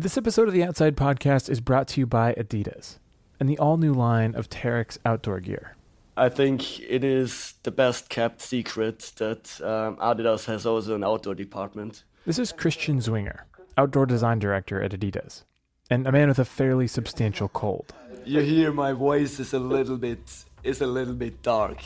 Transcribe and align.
This 0.00 0.16
episode 0.16 0.48
of 0.48 0.54
the 0.54 0.64
Outside 0.64 0.96
Podcast 0.96 1.50
is 1.50 1.60
brought 1.60 1.86
to 1.88 2.00
you 2.00 2.06
by 2.06 2.32
Adidas 2.32 2.96
and 3.38 3.46
the 3.46 3.58
all 3.58 3.76
new 3.76 3.92
line 3.92 4.34
of 4.34 4.48
Terrex 4.48 4.96
outdoor 5.04 5.40
gear. 5.40 5.76
I 6.16 6.30
think 6.30 6.80
it 6.80 7.04
is 7.04 7.52
the 7.64 7.70
best 7.70 8.08
kept 8.08 8.40
secret 8.40 9.12
that 9.16 9.60
um, 9.60 9.96
Adidas 9.96 10.46
has 10.46 10.64
also 10.64 10.94
an 10.94 11.04
outdoor 11.04 11.34
department. 11.34 12.04
This 12.24 12.38
is 12.38 12.50
Christian 12.50 13.00
Zwinger, 13.00 13.40
outdoor 13.76 14.06
design 14.06 14.38
director 14.38 14.82
at 14.82 14.92
Adidas, 14.92 15.42
and 15.90 16.06
a 16.06 16.12
man 16.12 16.28
with 16.28 16.38
a 16.38 16.46
fairly 16.46 16.86
substantial 16.86 17.48
cold. 17.48 17.92
You 18.24 18.40
hear 18.40 18.72
my 18.72 18.92
voice 18.92 19.38
is 19.38 19.52
a 19.52 19.58
little 19.58 19.98
bit 19.98 20.46
is 20.62 20.80
a 20.80 20.86
little 20.86 21.12
bit 21.12 21.42
dark. 21.42 21.82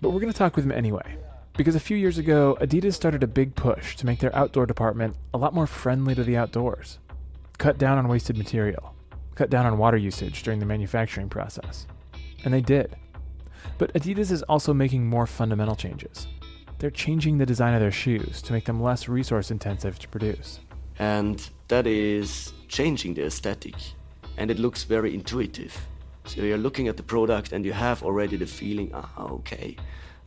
But 0.00 0.12
we're 0.12 0.20
going 0.20 0.32
to 0.32 0.38
talk 0.38 0.56
with 0.56 0.64
him 0.64 0.72
anyway, 0.72 1.18
because 1.58 1.74
a 1.74 1.80
few 1.80 1.98
years 1.98 2.16
ago, 2.16 2.56
Adidas 2.62 2.94
started 2.94 3.22
a 3.22 3.26
big 3.26 3.54
push 3.54 3.96
to 3.96 4.06
make 4.06 4.20
their 4.20 4.34
outdoor 4.34 4.64
department 4.64 5.16
a 5.34 5.36
lot 5.36 5.52
more 5.52 5.66
friendly 5.66 6.14
to 6.14 6.24
the 6.24 6.38
outdoors. 6.38 7.00
Cut 7.58 7.78
down 7.78 7.98
on 7.98 8.08
wasted 8.08 8.36
material, 8.36 8.94
cut 9.34 9.50
down 9.50 9.66
on 9.66 9.78
water 9.78 9.96
usage 9.96 10.42
during 10.42 10.60
the 10.60 10.66
manufacturing 10.66 11.28
process. 11.28 11.86
And 12.44 12.52
they 12.52 12.60
did. 12.60 12.96
But 13.78 13.92
Adidas 13.94 14.30
is 14.30 14.42
also 14.44 14.74
making 14.74 15.06
more 15.06 15.26
fundamental 15.26 15.76
changes. 15.76 16.26
They're 16.78 16.90
changing 16.90 17.38
the 17.38 17.46
design 17.46 17.74
of 17.74 17.80
their 17.80 17.92
shoes 17.92 18.42
to 18.42 18.52
make 18.52 18.64
them 18.64 18.82
less 18.82 19.08
resource 19.08 19.50
intensive 19.50 19.98
to 20.00 20.08
produce. 20.08 20.60
And 20.98 21.48
that 21.68 21.86
is 21.86 22.52
changing 22.68 23.14
the 23.14 23.24
aesthetic. 23.24 23.74
And 24.36 24.50
it 24.50 24.58
looks 24.58 24.84
very 24.84 25.14
intuitive. 25.14 25.76
So 26.26 26.42
you're 26.42 26.58
looking 26.58 26.88
at 26.88 26.96
the 26.96 27.02
product 27.02 27.52
and 27.52 27.64
you 27.64 27.72
have 27.72 28.02
already 28.02 28.36
the 28.36 28.46
feeling, 28.46 28.90
ah, 28.94 29.10
okay, 29.18 29.76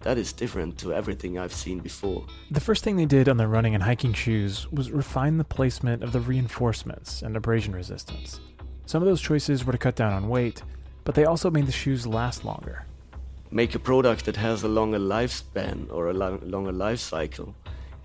that 0.02 0.18
is 0.18 0.32
different 0.34 0.78
to 0.80 0.94
everything 0.94 1.38
I've 1.38 1.54
seen 1.54 1.80
before. 1.80 2.26
The 2.52 2.60
first 2.60 2.84
thing 2.84 2.96
they 2.96 3.06
did 3.06 3.28
on 3.28 3.38
their 3.38 3.48
running 3.48 3.74
and 3.74 3.84
hiking 3.84 4.14
shoes 4.14 4.72
was 4.72 4.92
refine 4.92 5.38
the 5.38 5.44
placement 5.44 6.04
of 6.04 6.12
the 6.12 6.20
reinforcements 6.20 7.22
and 7.22 7.36
abrasion 7.36 7.74
resistance. 7.76 8.40
Some 8.86 9.02
of 9.02 9.08
those 9.08 9.22
choices 9.22 9.66
were 9.66 9.74
to 9.74 9.78
cut 9.78 9.96
down 9.96 10.14
on 10.14 10.30
weight, 10.30 10.64
but 11.04 11.16
they 11.16 11.26
also 11.26 11.50
made 11.50 11.66
the 11.66 11.72
shoes 11.72 12.06
last 12.06 12.46
longer. 12.46 12.86
Make 13.50 13.76
a 13.76 13.80
product 13.80 14.26
that 14.26 14.36
has 14.36 14.64
a 14.64 14.68
longer 14.68 15.00
lifespan 15.00 15.92
or 15.92 16.10
a 16.10 16.14
lo- 16.14 16.40
longer 16.44 16.72
life 16.72 17.00
cycle. 17.00 17.56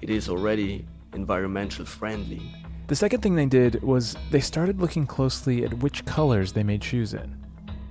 It 0.00 0.10
is 0.10 0.28
already 0.28 0.84
environmental 1.12 1.84
friendly. 1.84 2.42
The 2.86 2.96
second 2.96 3.20
thing 3.20 3.36
they 3.36 3.46
did 3.46 3.82
was 3.82 4.16
they 4.30 4.40
started 4.40 4.80
looking 4.80 5.06
closely 5.06 5.64
at 5.64 5.74
which 5.78 6.04
colors 6.04 6.52
they 6.52 6.62
made 6.62 6.82
shoes 6.82 7.14
in 7.14 7.41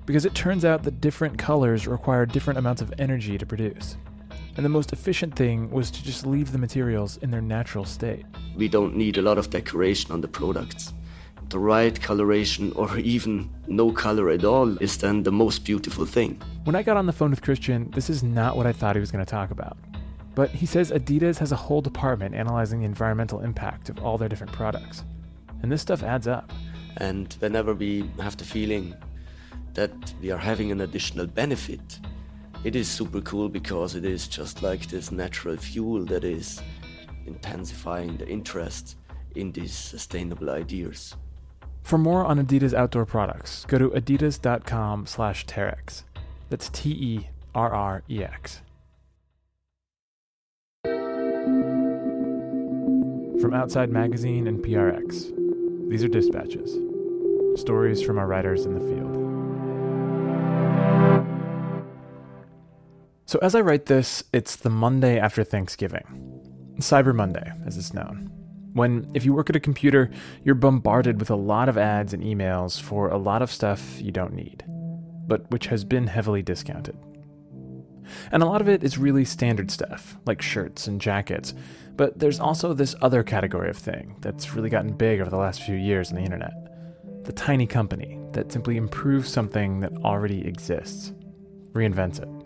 because 0.05 0.25
it 0.25 0.33
turns 0.33 0.66
out 0.66 0.83
that 0.83 1.02
different 1.02 1.38
colors 1.38 1.88
require 1.88 2.25
different 2.25 2.57
amounts 2.57 2.81
of 2.81 2.94
energy 2.97 3.38
to 3.38 3.45
produce. 3.45 3.97
And 4.57 4.66
the 4.66 4.69
most 4.69 4.91
efficient 4.91 5.35
thing 5.35 5.71
was 5.71 5.89
to 5.91 6.03
just 6.03 6.25
leave 6.25 6.52
the 6.52 6.57
materials 6.57 7.17
in 7.17 7.31
their 7.31 7.41
natural 7.41 7.85
state. 7.85 8.25
We 8.55 8.67
don't 8.67 8.95
need 8.95 9.17
a 9.17 9.22
lot 9.22 9.38
of 9.38 9.49
decoration 9.49 10.11
on 10.11 10.22
the 10.22 10.27
products. 10.27 10.94
The 11.49 11.59
right 11.59 11.99
coloration, 12.02 12.72
or 12.73 12.97
even 12.97 13.49
no 13.67 13.91
color 13.91 14.29
at 14.29 14.44
all, 14.44 14.77
is 14.77 14.97
then 14.97 15.23
the 15.23 15.31
most 15.31 15.66
beautiful 15.66 16.05
thing. 16.05 16.41
When 16.63 16.75
I 16.75 16.83
got 16.83 16.97
on 16.97 17.05
the 17.05 17.13
phone 17.13 17.31
with 17.31 17.41
Christian, 17.41 17.91
this 17.91 18.09
is 18.09 18.23
not 18.23 18.55
what 18.55 18.66
I 18.66 18.72
thought 18.72 18.95
he 18.95 19.02
was 19.02 19.11
going 19.11 19.25
to 19.25 19.29
talk 19.29 19.52
about. 19.52 19.77
But 20.33 20.49
he 20.49 20.66
says 20.66 20.91
Adidas 20.91 21.38
has 21.39 21.52
a 21.52 21.57
whole 21.57 21.81
department 21.81 22.35
analyzing 22.35 22.79
the 22.79 22.85
environmental 22.85 23.41
impact 23.41 23.89
of 23.89 23.99
all 23.99 24.17
their 24.17 24.29
different 24.29 24.53
products. 24.53 25.03
And 25.61 25.72
this 25.72 25.81
stuff 25.81 26.03
adds 26.03 26.27
up. 26.27 26.52
And 26.97 27.33
whenever 27.39 27.73
we 27.73 28.09
have 28.22 28.38
the 28.38 28.45
feeling 28.45 28.95
that 29.73 29.91
we 30.21 30.31
are 30.31 30.38
having 30.38 30.71
an 30.71 30.81
additional 30.81 31.27
benefit. 31.27 31.99
It 32.63 32.75
is 32.75 32.88
super 32.88 33.21
cool 33.21 33.49
because 33.49 33.95
it 33.95 34.05
is 34.05 34.27
just 34.27 34.61
like 34.61 34.88
this 34.88 35.11
natural 35.11 35.57
fuel 35.57 36.05
that 36.05 36.23
is 36.23 36.61
intensifying 37.25 38.17
the 38.17 38.27
interest 38.27 38.97
in 39.35 39.52
these 39.52 39.73
sustainable 39.73 40.49
ideas. 40.49 41.16
For 41.83 41.97
more 41.97 42.25
on 42.25 42.44
Adidas 42.44 42.73
outdoor 42.73 43.05
products, 43.05 43.66
go 43.66 43.77
to 43.77 43.89
adidas.com 43.89 45.07
slash 45.07 45.45
Terrex. 45.45 46.03
That's 46.49 46.69
T 46.69 46.89
E 46.91 47.27
R 47.55 47.73
R 47.73 48.03
E 48.09 48.23
X. 48.23 48.61
From 53.41 53.56
Outside 53.56 53.89
Magazine 53.89 54.45
and 54.45 54.63
PRX, 54.63 55.89
these 55.89 56.03
are 56.03 56.07
dispatches. 56.07 56.78
Stories 57.59 58.01
from 58.01 58.19
our 58.19 58.28
writers 58.28 58.66
in 58.66 58.75
the 58.75 58.79
field. 58.79 59.31
So, 63.31 63.40
as 63.42 63.56
I 63.56 63.62
write 63.62 63.86
this, 63.86 64.25
it's 64.34 64.58
the 64.58 64.69
Monday 64.69 65.18
after 65.18 65.46
Thanksgiving. 65.46 66.03
Cyber 66.80 67.16
Monday, 67.16 67.50
as 67.66 67.78
it's 67.78 67.94
known. 67.94 68.30
When, 68.74 69.09
if 69.14 69.24
you 69.24 69.34
work 69.34 69.50
at 69.50 69.56
a 69.56 69.62
computer, 69.62 70.12
you're 70.44 70.53
bombarded 70.53 71.18
with 71.18 71.30
a 71.30 71.38
lot 71.38 71.69
of 71.69 71.78
ads 71.78 72.14
and 72.14 72.22
emails 72.24 72.78
for 72.78 73.08
a 73.08 73.18
lot 73.18 73.42
of 73.42 73.50
stuff 73.50 74.02
you 74.02 74.12
don't 74.12 74.34
need, 74.34 74.66
but 75.28 75.50
which 75.50 75.68
has 75.68 75.86
been 75.86 76.08
heavily 76.08 76.42
discounted. 76.42 76.97
And 78.34 78.44
a 78.44 78.46
lot 78.46 78.59
of 78.59 78.68
it 78.68 78.84
is 78.84 78.97
really 78.97 79.24
standard 79.24 79.72
stuff, 79.72 80.18
like 80.25 80.42
shirts 80.42 80.88
and 80.88 81.00
jackets, 81.00 81.53
but 81.96 82.19
there's 82.19 82.42
also 82.42 82.74
this 82.74 82.96
other 83.02 83.24
category 83.24 83.69
of 83.69 83.78
thing 83.78 84.18
that's 84.19 84.53
really 84.53 84.69
gotten 84.69 84.92
big 84.92 85.22
over 85.22 85.30
the 85.30 85.38
last 85.38 85.62
few 85.62 85.78
years 85.78 86.09
on 86.09 86.18
the 86.18 86.24
internet 86.24 86.52
the 87.24 87.31
tiny 87.31 87.66
company 87.66 88.19
that 88.34 88.52
simply 88.52 88.75
improves 88.75 89.30
something 89.30 89.80
that 89.80 89.94
already 90.03 90.46
exists, 90.46 91.13
reinvents 91.72 92.22
it. 92.22 92.41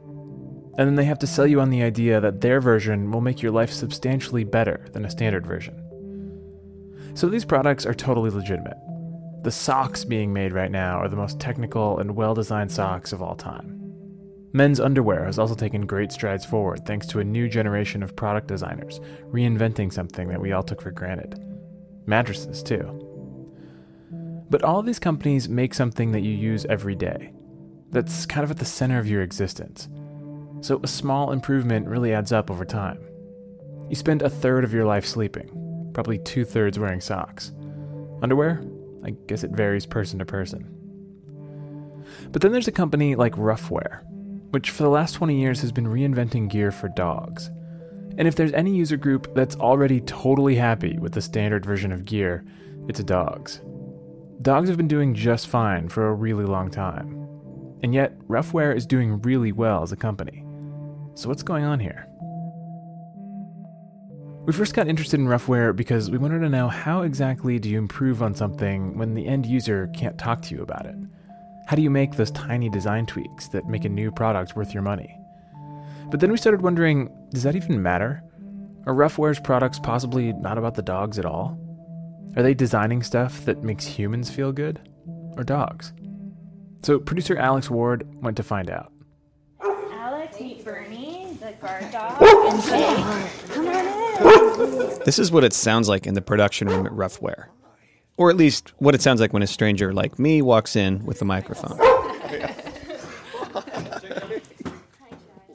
And 0.77 0.87
then 0.87 0.95
they 0.95 1.05
have 1.05 1.19
to 1.19 1.27
sell 1.27 1.47
you 1.47 1.61
on 1.61 1.69
the 1.69 1.83
idea 1.83 2.19
that 2.19 2.41
their 2.41 2.59
version 2.59 3.11
will 3.11 3.21
make 3.21 3.41
your 3.41 3.51
life 3.51 3.71
substantially 3.71 4.43
better 4.43 4.85
than 4.91 5.05
a 5.05 5.09
standard 5.09 5.47
version. 5.47 5.81
So 7.13 7.29
these 7.29 7.45
products 7.45 7.85
are 7.85 7.93
totally 7.93 8.29
legitimate. 8.29 8.77
The 9.43 9.51
socks 9.51 10.03
being 10.03 10.33
made 10.33 10.51
right 10.51 10.71
now 10.71 10.97
are 10.97 11.07
the 11.07 11.15
most 11.15 11.39
technical 11.39 11.99
and 11.99 12.15
well 12.15 12.33
designed 12.33 12.71
socks 12.71 13.13
of 13.13 13.21
all 13.21 13.35
time. 13.35 13.81
Men's 14.51 14.79
underwear 14.79 15.25
has 15.25 15.39
also 15.39 15.55
taken 15.55 15.85
great 15.85 16.11
strides 16.11 16.45
forward 16.45 16.85
thanks 16.85 17.07
to 17.07 17.19
a 17.19 17.23
new 17.23 17.47
generation 17.47 18.03
of 18.03 18.15
product 18.15 18.47
designers 18.47 18.99
reinventing 19.31 19.93
something 19.93 20.27
that 20.27 20.41
we 20.41 20.51
all 20.51 20.63
took 20.63 20.81
for 20.81 20.91
granted. 20.91 21.39
Mattresses, 22.05 22.63
too. 22.63 23.01
But 24.49 24.63
all 24.63 24.81
these 24.81 24.99
companies 24.99 25.47
make 25.47 25.73
something 25.73 26.11
that 26.11 26.21
you 26.21 26.31
use 26.31 26.65
every 26.65 26.95
day, 26.95 27.31
that's 27.91 28.25
kind 28.25 28.43
of 28.43 28.51
at 28.51 28.57
the 28.57 28.65
center 28.65 28.99
of 28.99 29.07
your 29.07 29.21
existence 29.21 29.87
so 30.65 30.79
a 30.81 30.87
small 30.87 31.31
improvement 31.31 31.87
really 31.87 32.11
adds 32.11 32.31
up 32.31 32.49
over 32.49 32.65
time. 32.65 32.99
You 33.87 33.95
spend 33.95 34.23
a 34.23 34.29
third 34.31 34.63
of 34.63 34.73
your 34.73 34.85
life 34.85 35.05
sleeping, 35.05 35.91
probably 35.93 36.17
two 36.17 36.43
thirds 36.43 36.79
wearing 36.79 37.01
socks. 37.01 37.51
Underwear? 38.23 38.63
I 39.03 39.11
guess 39.27 39.43
it 39.43 39.51
varies 39.51 39.85
person 39.85 40.17
to 40.17 40.25
person. 40.25 40.65
But 42.31 42.41
then 42.41 42.51
there's 42.51 42.67
a 42.67 42.71
company 42.71 43.13
like 43.13 43.35
Ruffwear, 43.35 44.01
which 44.49 44.71
for 44.71 44.81
the 44.81 44.89
last 44.89 45.13
20 45.13 45.39
years 45.39 45.61
has 45.61 45.71
been 45.71 45.85
reinventing 45.85 46.49
gear 46.49 46.71
for 46.71 46.89
dogs. 46.89 47.51
And 48.17 48.27
if 48.27 48.35
there's 48.35 48.53
any 48.53 48.75
user 48.75 48.97
group 48.97 49.35
that's 49.35 49.57
already 49.57 50.01
totally 50.01 50.55
happy 50.55 50.97
with 50.97 51.11
the 51.11 51.21
standard 51.21 51.63
version 51.63 51.91
of 51.91 52.05
gear, 52.05 52.43
it's 52.87 53.03
dogs. 53.03 53.61
Dogs 54.41 54.69
have 54.69 54.77
been 54.77 54.87
doing 54.87 55.13
just 55.13 55.47
fine 55.47 55.89
for 55.89 56.07
a 56.07 56.13
really 56.13 56.45
long 56.45 56.71
time. 56.71 57.27
And 57.83 57.93
yet, 57.93 58.17
Ruffwear 58.27 58.75
is 58.75 58.87
doing 58.87 59.21
really 59.21 59.51
well 59.51 59.83
as 59.83 59.91
a 59.91 59.97
company. 59.97 60.44
So, 61.15 61.29
what's 61.29 61.43
going 61.43 61.63
on 61.63 61.79
here? 61.79 62.07
We 64.45 64.53
first 64.53 64.75
got 64.75 64.89
interested 64.89 65.19
in 65.19 65.27
Ruffwear 65.27 65.73
because 65.73 66.11
we 66.11 66.17
wanted 66.17 66.39
to 66.39 66.49
know 66.49 66.67
how 66.67 67.01
exactly 67.01 67.57
do 67.57 67.69
you 67.69 67.77
improve 67.77 68.21
on 68.21 68.35
something 68.35 68.97
when 68.97 69.13
the 69.13 69.25
end 69.25 69.45
user 69.45 69.89
can't 69.95 70.17
talk 70.17 70.41
to 70.43 70.55
you 70.55 70.61
about 70.61 70.85
it? 70.85 70.95
How 71.67 71.77
do 71.77 71.81
you 71.81 71.89
make 71.89 72.15
those 72.15 72.31
tiny 72.31 72.69
design 72.69 73.05
tweaks 73.05 73.47
that 73.47 73.65
make 73.65 73.85
a 73.85 73.89
new 73.89 74.11
product 74.11 74.57
worth 74.57 74.73
your 74.73 74.83
money? 74.83 75.17
But 76.11 76.19
then 76.19 76.31
we 76.31 76.37
started 76.37 76.61
wondering 76.61 77.09
does 77.31 77.43
that 77.43 77.55
even 77.55 77.81
matter? 77.81 78.21
Are 78.85 78.93
Ruffwear's 78.93 79.39
products 79.39 79.79
possibly 79.79 80.33
not 80.33 80.57
about 80.57 80.75
the 80.75 80.83
dogs 80.83 81.17
at 81.17 81.25
all? 81.25 81.57
Are 82.35 82.43
they 82.43 82.53
designing 82.53 83.01
stuff 83.01 83.45
that 83.45 83.63
makes 83.63 83.85
humans 83.85 84.29
feel 84.29 84.51
good? 84.51 84.89
Or 85.37 85.43
dogs? 85.43 85.93
So 86.83 86.99
producer 86.99 87.37
Alex 87.37 87.69
Ward 87.69 88.05
went 88.21 88.37
to 88.37 88.43
find 88.43 88.69
out. 88.69 88.91
Alex, 90.35 90.41
meet 90.41 90.65
Bernie, 90.65 91.37
the 91.39 91.51
guard 91.61 91.91
dog, 91.91 92.21
and 92.21 92.63
Jake. 92.63 93.49
Come 93.49 93.67
on 93.67 93.85
in. 93.85 94.99
This 95.05 95.19
is 95.19 95.31
what 95.31 95.43
it 95.43 95.53
sounds 95.53 95.87
like 95.87 96.05
in 96.07 96.13
the 96.13 96.21
production 96.21 96.67
room 96.67 96.85
at 96.85 96.91
Ruffwear. 96.91 97.47
Or 98.17 98.29
at 98.29 98.37
least 98.37 98.73
what 98.77 98.95
it 98.95 99.01
sounds 99.01 99.19
like 99.19 99.33
when 99.33 99.43
a 99.43 99.47
stranger 99.47 99.93
like 99.93 100.17
me 100.17 100.41
walks 100.41 100.75
in 100.75 101.05
with 101.05 101.21
a 101.21 101.25
microphone. 101.25 101.77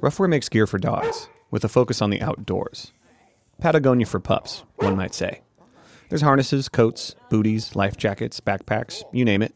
Ruffwear 0.01 0.29
makes 0.29 0.49
gear 0.49 0.67
for 0.67 0.79
dogs, 0.79 1.29
with 1.51 1.65
a 1.65 1.69
focus 1.69 2.01
on 2.01 2.11
the 2.11 2.23
outdoors. 2.23 2.93
Patagonia 3.61 4.07
for 4.07 4.21
pups, 4.21 4.65
one 4.77 4.97
might 4.97 5.15
say. 5.15 5.43
There's 6.09 6.23
harnesses, 6.23 6.69
coats, 6.69 7.15
booties, 7.29 7.77
life 7.77 7.97
jackets, 7.97 8.41
backpacks, 8.41 9.03
you 9.13 9.25
name 9.25 9.43
it. 9.43 9.55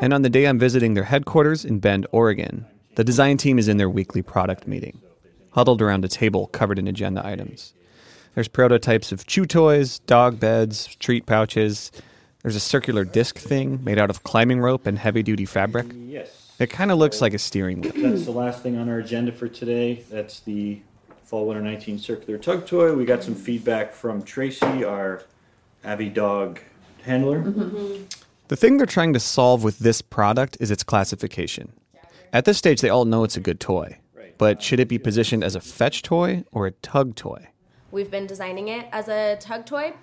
And 0.00 0.12
on 0.12 0.22
the 0.22 0.30
day 0.30 0.46
I'm 0.46 0.58
visiting 0.58 0.94
their 0.94 1.04
headquarters 1.04 1.64
in 1.64 1.80
Bend, 1.80 2.06
Oregon, 2.12 2.66
the 2.96 3.04
design 3.04 3.36
team 3.36 3.58
is 3.58 3.68
in 3.68 3.76
their 3.76 3.90
weekly 3.90 4.22
product 4.22 4.66
meeting, 4.66 5.00
huddled 5.50 5.80
around 5.80 6.04
a 6.04 6.08
table 6.08 6.48
covered 6.48 6.78
in 6.78 6.88
agenda 6.88 7.24
items. 7.24 7.74
There's 8.34 8.48
prototypes 8.48 9.12
of 9.12 9.26
chew 9.26 9.46
toys, 9.46 10.00
dog 10.00 10.40
beds, 10.40 10.94
treat 10.96 11.26
pouches. 11.26 11.92
There's 12.42 12.56
a 12.56 12.60
circular 12.60 13.04
disc 13.04 13.38
thing 13.38 13.82
made 13.84 13.98
out 13.98 14.10
of 14.10 14.22
climbing 14.24 14.60
rope 14.60 14.86
and 14.86 14.98
heavy 14.98 15.22
duty 15.22 15.44
fabric. 15.44 15.86
Yes. 15.94 16.54
It 16.58 16.70
kind 16.70 16.90
of 16.90 16.98
looks 16.98 17.20
like 17.20 17.34
a 17.34 17.38
steering 17.38 17.82
wheel. 17.82 17.92
That's 17.94 18.24
the 18.24 18.30
last 18.30 18.62
thing 18.62 18.78
on 18.78 18.88
our 18.88 18.98
agenda 18.98 19.30
for 19.30 19.46
today. 19.46 20.04
That's 20.10 20.40
the 20.40 20.80
Fall 21.24 21.46
Winter 21.46 21.62
19 21.62 21.98
circular 21.98 22.38
tug 22.38 22.66
toy. 22.66 22.94
We 22.94 23.04
got 23.04 23.22
some 23.22 23.34
feedback 23.34 23.92
from 23.92 24.22
Tracy, 24.22 24.84
our 24.84 25.22
Avi 25.84 26.08
dog 26.08 26.60
handler. 27.02 27.42
Mm-hmm. 27.42 28.04
The 28.48 28.56
thing 28.56 28.76
they're 28.76 28.86
trying 28.86 29.12
to 29.12 29.20
solve 29.20 29.64
with 29.64 29.80
this 29.80 30.00
product 30.00 30.56
is 30.60 30.70
its 30.70 30.82
classification. 30.82 31.72
At 32.32 32.44
this 32.44 32.58
stage, 32.58 32.80
they 32.80 32.90
all 32.90 33.04
know 33.04 33.24
it's 33.24 33.36
a 33.36 33.40
good 33.40 33.60
toy. 33.60 33.98
But 34.38 34.62
should 34.62 34.80
it 34.80 34.88
be 34.88 34.98
positioned 34.98 35.42
as 35.42 35.54
a 35.54 35.60
fetch 35.60 36.02
toy 36.02 36.44
or 36.52 36.66
a 36.66 36.72
tug 36.72 37.14
toy? 37.14 37.48
We've 37.90 38.10
been 38.10 38.26
designing 38.26 38.68
it 38.68 38.86
as 38.92 39.08
a 39.08 39.36
tug 39.40 39.64
toy, 39.64 39.94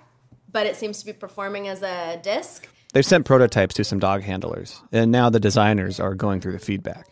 but 0.50 0.66
it 0.66 0.74
seems 0.76 0.98
to 1.00 1.06
be 1.06 1.12
performing 1.12 1.68
as 1.68 1.82
a 1.82 2.18
disc. 2.22 2.68
They've 2.92 3.06
sent 3.06 3.26
prototypes 3.26 3.74
to 3.76 3.84
some 3.84 3.98
dog 3.98 4.22
handlers, 4.22 4.82
and 4.90 5.12
now 5.12 5.30
the 5.30 5.40
designers 5.40 6.00
are 6.00 6.14
going 6.14 6.40
through 6.40 6.52
the 6.52 6.58
feedback. 6.58 7.06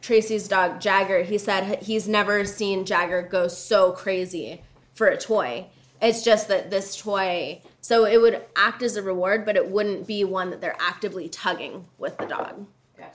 Tracy's 0.00 0.46
dog 0.46 0.80
Jagger, 0.80 1.22
he 1.22 1.38
said 1.38 1.82
he's 1.82 2.08
never 2.08 2.44
seen 2.44 2.84
Jagger 2.84 3.22
go 3.22 3.48
so 3.48 3.92
crazy 3.92 4.62
for 4.94 5.08
a 5.08 5.16
toy. 5.16 5.66
It's 6.00 6.22
just 6.22 6.46
that 6.48 6.70
this 6.70 6.96
toy, 6.96 7.62
so 7.80 8.04
it 8.04 8.20
would 8.20 8.44
act 8.54 8.82
as 8.82 8.96
a 8.96 9.02
reward, 9.02 9.44
but 9.44 9.56
it 9.56 9.68
wouldn't 9.68 10.06
be 10.06 10.22
one 10.22 10.50
that 10.50 10.60
they're 10.60 10.76
actively 10.78 11.28
tugging 11.28 11.86
with 11.98 12.16
the 12.18 12.26
dog. 12.26 12.66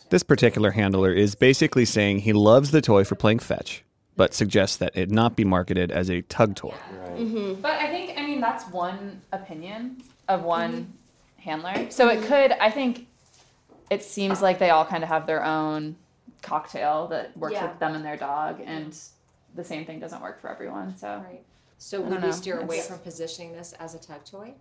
This 0.09 0.23
particular 0.23 0.71
handler 0.71 1.11
is 1.11 1.35
basically 1.35 1.85
saying 1.85 2.19
he 2.19 2.33
loves 2.33 2.71
the 2.71 2.81
toy 2.81 3.03
for 3.03 3.15
playing 3.15 3.39
fetch, 3.39 3.83
but 4.15 4.33
suggests 4.33 4.77
that 4.77 4.95
it 4.95 5.09
not 5.09 5.35
be 5.35 5.43
marketed 5.43 5.91
as 5.91 6.09
a 6.09 6.21
tug 6.23 6.55
toy. 6.55 6.75
Mm-hmm. 7.15 7.61
But 7.61 7.73
I 7.73 7.87
think, 7.87 8.17
I 8.17 8.25
mean, 8.25 8.41
that's 8.41 8.67
one 8.69 9.21
opinion 9.31 10.03
of 10.27 10.39
mm-hmm. 10.41 10.47
one 10.47 10.93
handler. 11.37 11.89
So 11.89 12.09
it 12.09 12.23
could, 12.23 12.51
I 12.53 12.69
think, 12.69 13.07
it 13.89 14.03
seems 14.03 14.41
like 14.41 14.59
they 14.59 14.69
all 14.69 14.85
kind 14.85 15.03
of 15.03 15.09
have 15.09 15.27
their 15.27 15.43
own 15.43 15.95
cocktail 16.41 17.07
that 17.07 17.35
works 17.37 17.53
Yeah. 17.53 17.67
with 17.69 17.79
them 17.79 17.95
and 17.95 18.05
their 18.05 18.17
dog, 18.17 18.61
and 18.63 18.95
the 19.55 19.63
same 19.63 19.85
thing 19.85 19.99
doesn't 19.99 20.21
work 20.21 20.41
for 20.41 20.49
everyone. 20.49 20.95
So 20.97 21.23
Right. 21.27 21.43
So 21.77 21.99
would 22.01 22.23
we 22.23 22.31
steer 22.31 22.59
away 22.59 22.77
It's- 22.77 22.87
from 22.87 22.99
positioning 22.99 23.51
this 23.51 23.73
as 23.73 23.93
a 23.93 23.99
tug 23.99 24.23
toy, 24.23 24.53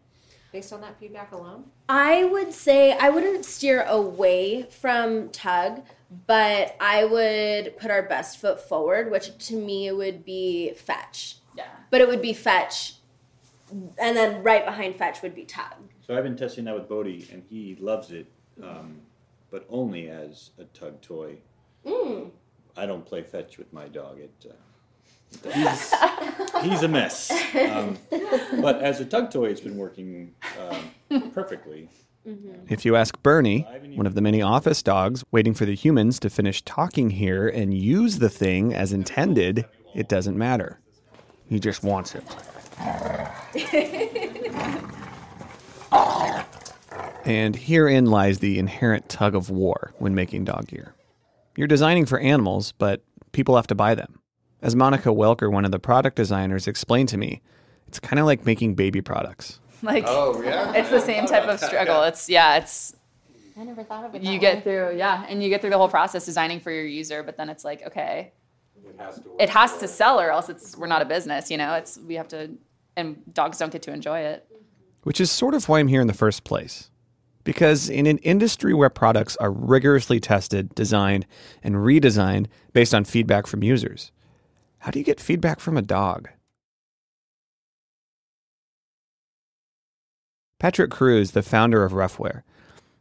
based 0.53 0.73
on 0.73 0.81
that 0.83 0.99
feedback 1.01 1.33
alone? 1.33 1.65
I 1.89 2.25
would 2.25 2.53
say 2.53 2.93
I 2.93 3.09
wouldn't 3.11 3.45
steer 3.45 3.83
away 3.83 4.65
from 4.71 5.31
tug, 5.31 5.83
but 6.27 6.77
I 6.81 7.05
would 7.05 7.77
put 7.79 7.91
our 7.91 8.03
best 8.03 8.39
foot 8.39 8.61
forward, 8.61 9.11
which 9.11 9.37
to 9.47 9.57
me 9.57 9.91
would 9.91 10.25
be 10.25 10.75
fetch. 10.75 11.37
yeah, 11.57 11.65
But 11.91 12.01
it 12.03 12.09
would 12.09 12.23
be 12.23 12.35
fetch, 12.35 12.95
and 13.71 14.17
then 14.17 14.43
right 14.43 14.65
behind 14.65 14.97
fetch 14.97 15.23
would 15.23 15.35
be 15.35 15.45
tug. 15.45 15.75
So 16.07 16.17
I've 16.17 16.25
been 16.25 16.37
testing 16.37 16.65
that 16.67 16.75
with 16.75 16.89
Bodie, 16.89 17.29
and 17.33 17.43
he 17.49 17.77
loves 17.81 18.11
it, 18.11 18.27
um, 18.63 19.01
but 19.51 19.65
only 19.71 20.11
as 20.11 20.51
a 20.59 20.65
tug 20.65 21.01
toy. 21.01 21.39
I 22.77 22.87
don't 22.87 23.05
play 23.05 23.23
fetch 23.23 23.59
with 23.59 23.73
my 23.73 23.89
dog. 23.89 24.19
It, 24.19 24.47
uh, 24.49 24.55
he's, 25.53 25.95
he's 26.63 26.83
a 26.83 26.89
mess. 26.89 27.31
Um, 27.55 27.99
but 28.61 28.81
as 28.81 29.01
a 29.01 29.05
tug 29.05 29.31
toy, 29.31 29.47
it's 29.47 29.61
been 29.61 29.77
working 29.77 30.35
um, 30.59 31.31
perfectly. 31.33 31.89
If 32.69 32.85
you 32.85 32.95
ask 32.95 33.21
Bernie, 33.23 33.67
one 33.95 34.07
of 34.07 34.15
the 34.15 34.21
many 34.21 34.41
office 34.43 34.83
dogs 34.83 35.25
waiting 35.33 35.55
for 35.55 35.65
the 35.65 35.75
humans 35.75 36.21
to 36.21 36.31
finish 36.31 36.63
talking 36.63 37.11
here 37.11 37.49
and 37.49 37.75
use 37.75 38.19
the 38.19 38.31
thing 38.31 38.73
as 38.73 38.93
intended, 38.93 39.65
it 39.95 40.09
doesn't 40.09 40.39
matter. 40.39 40.79
He 41.49 41.59
just 41.59 41.83
wants 41.83 42.15
it. 42.15 42.25
and 47.25 47.57
herein 47.57 48.07
lies 48.07 48.39
the 48.39 48.59
inherent 48.59 49.09
tug 49.09 49.35
of 49.35 49.51
war 49.51 49.93
when 49.99 50.15
making 50.15 50.45
dog 50.45 50.69
gear. 50.69 50.95
You're 51.57 51.67
designing 51.67 52.07
for 52.07 52.19
animals, 52.19 52.73
but 52.79 53.03
people 53.33 53.57
have 53.57 53.67
to 53.67 53.75
buy 53.75 53.95
them. 53.95 54.21
As 54.63 54.77
Monica 54.77 55.09
Welker, 55.09 55.51
one 55.51 55.65
of 55.65 55.73
the 55.73 55.79
product 55.81 56.17
designers, 56.17 56.67
explained 56.69 57.09
to 57.11 57.19
me, 57.19 57.43
it's 57.89 57.99
kind 57.99 58.21
of 58.21 58.27
like 58.27 58.47
making 58.47 58.75
baby 58.75 59.01
products. 59.03 59.61
like 59.83 60.05
Oh 60.07 60.41
yeah. 60.43 60.73
it's 60.75 60.89
the 60.91 61.01
same 61.01 61.27
type 61.27 61.49
of 61.49 61.59
struggle. 61.61 62.03
It's 62.05 62.29
yeah, 62.29 62.57
it's 62.57 62.95
I 63.59 63.65
never 63.65 63.83
thought 63.83 64.05
of 64.05 64.15
it. 64.15 64.23
you 64.23 64.39
get 64.39 64.63
through 64.63 64.97
yeah, 64.97 65.27
and 65.29 65.43
you 65.43 65.49
get 65.49 65.61
through 65.61 65.71
the 65.71 65.79
whole 65.79 65.89
process 65.89 66.25
designing 66.25 66.61
for 66.61 66.71
your 66.71 66.87
user, 66.87 67.23
but 67.23 67.37
then 67.37 67.49
it's 67.49 67.65
like 67.65 67.85
okay, 67.89 68.33
it 69.39 69.51
has 69.51 69.79
to 69.79 69.89
sell 69.89 70.21
or 70.21 70.31
else 70.31 70.49
it's 70.49 70.77
we're 70.77 70.87
not 70.87 71.03
a 71.03 71.07
business. 71.07 71.51
You 71.51 71.59
know, 71.59 71.75
it's 71.75 71.99
we 71.99 72.15
have 72.15 72.29
to, 72.29 72.51
and 72.97 73.21
dogs 73.35 73.59
don't 73.59 73.73
get 73.73 73.83
to 73.83 73.93
enjoy 73.93 74.21
it. 74.21 74.47
which 75.03 75.21
is 75.21 75.31
sort 75.31 75.55
of 75.55 75.69
why 75.69 75.81
I'm 75.81 75.89
here 75.89 76.01
in 76.01 76.07
the 76.07 76.15
first 76.15 76.45
place. 76.45 76.89
Because 77.45 77.91
in 77.91 78.07
an 78.07 78.19
industry 78.19 78.73
where 78.73 78.89
products 78.89 79.37
are 79.39 79.51
rigorously 79.51 80.21
tested, 80.21 80.73
designed, 80.77 81.27
and 81.65 81.75
redesigned 81.75 82.47
based 82.73 82.95
on 82.95 83.05
feedback 83.05 83.49
from 83.49 83.65
users, 83.65 84.13
how 84.83 84.91
do 84.91 84.99
you 84.99 85.05
get 85.05 85.21
feedback 85.21 85.61
from 85.61 85.77
a 85.77 85.83
dog? 85.83 86.29
Patrick 90.59 90.91
Kruse, 90.91 91.31
the 91.31 91.43
founder 91.43 91.85
of 91.85 91.93
Ruffwear, 91.93 92.43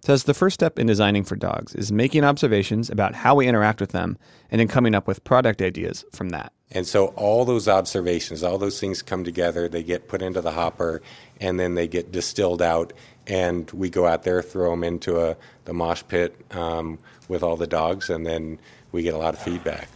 says 0.06 0.25
the 0.25 0.36
first 0.36 0.54
step 0.54 0.78
in 0.78 0.86
designing 0.86 1.24
for 1.24 1.36
dogs 1.36 1.74
is 1.74 1.92
making 1.92 2.24
observations 2.24 2.92
about 2.92 3.16
how 3.16 3.33
we 3.33 3.48
interact 3.48 3.81
with 3.81 3.94
them 3.94 4.19
and 4.51 4.60
then 4.60 4.68
coming 4.68 4.94
up 4.94 5.07
with 5.07 5.24
product 5.24 5.60
ideas 5.60 6.06
from 6.12 6.30
that. 6.30 6.54
And 6.69 6.86
so 6.86 7.07
all 7.16 7.45
those 7.45 7.68
observations, 7.68 8.44
all 8.44 8.60
those 8.60 8.80
things 8.80 9.01
come 9.01 9.24
together, 9.24 9.68
they 9.68 9.81
get 9.81 10.07
put 10.07 10.22
into 10.22 10.39
the 10.39 10.51
hopper, 10.51 11.01
and 11.39 11.60
then 11.60 11.74
they 11.74 11.88
get 11.88 12.12
distilled 12.12 12.62
out, 12.62 12.94
and 13.25 13.69
we 13.72 13.89
go 13.89 14.06
out 14.06 14.22
there, 14.22 14.44
throw 14.44 14.69
them 14.69 14.83
into 14.83 15.19
a, 15.19 15.36
the 15.66 15.74
mosh 15.74 16.04
pit 16.07 16.36
um, 16.51 17.00
with 17.28 17.42
all 17.42 17.57
the 17.57 17.66
dogs, 17.66 18.12
and 18.12 18.24
then 18.24 18.60
we 18.92 19.01
get 19.01 19.16
a 19.16 19.18
lot 19.18 19.33
of 19.33 19.42
feedback. 19.42 19.88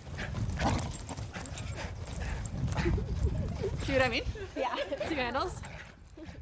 See 3.85 3.93
what 3.93 4.01
I 4.01 4.09
mean? 4.09 4.23
Yeah, 4.57 4.75
two 5.07 5.15
handles. 5.15 5.61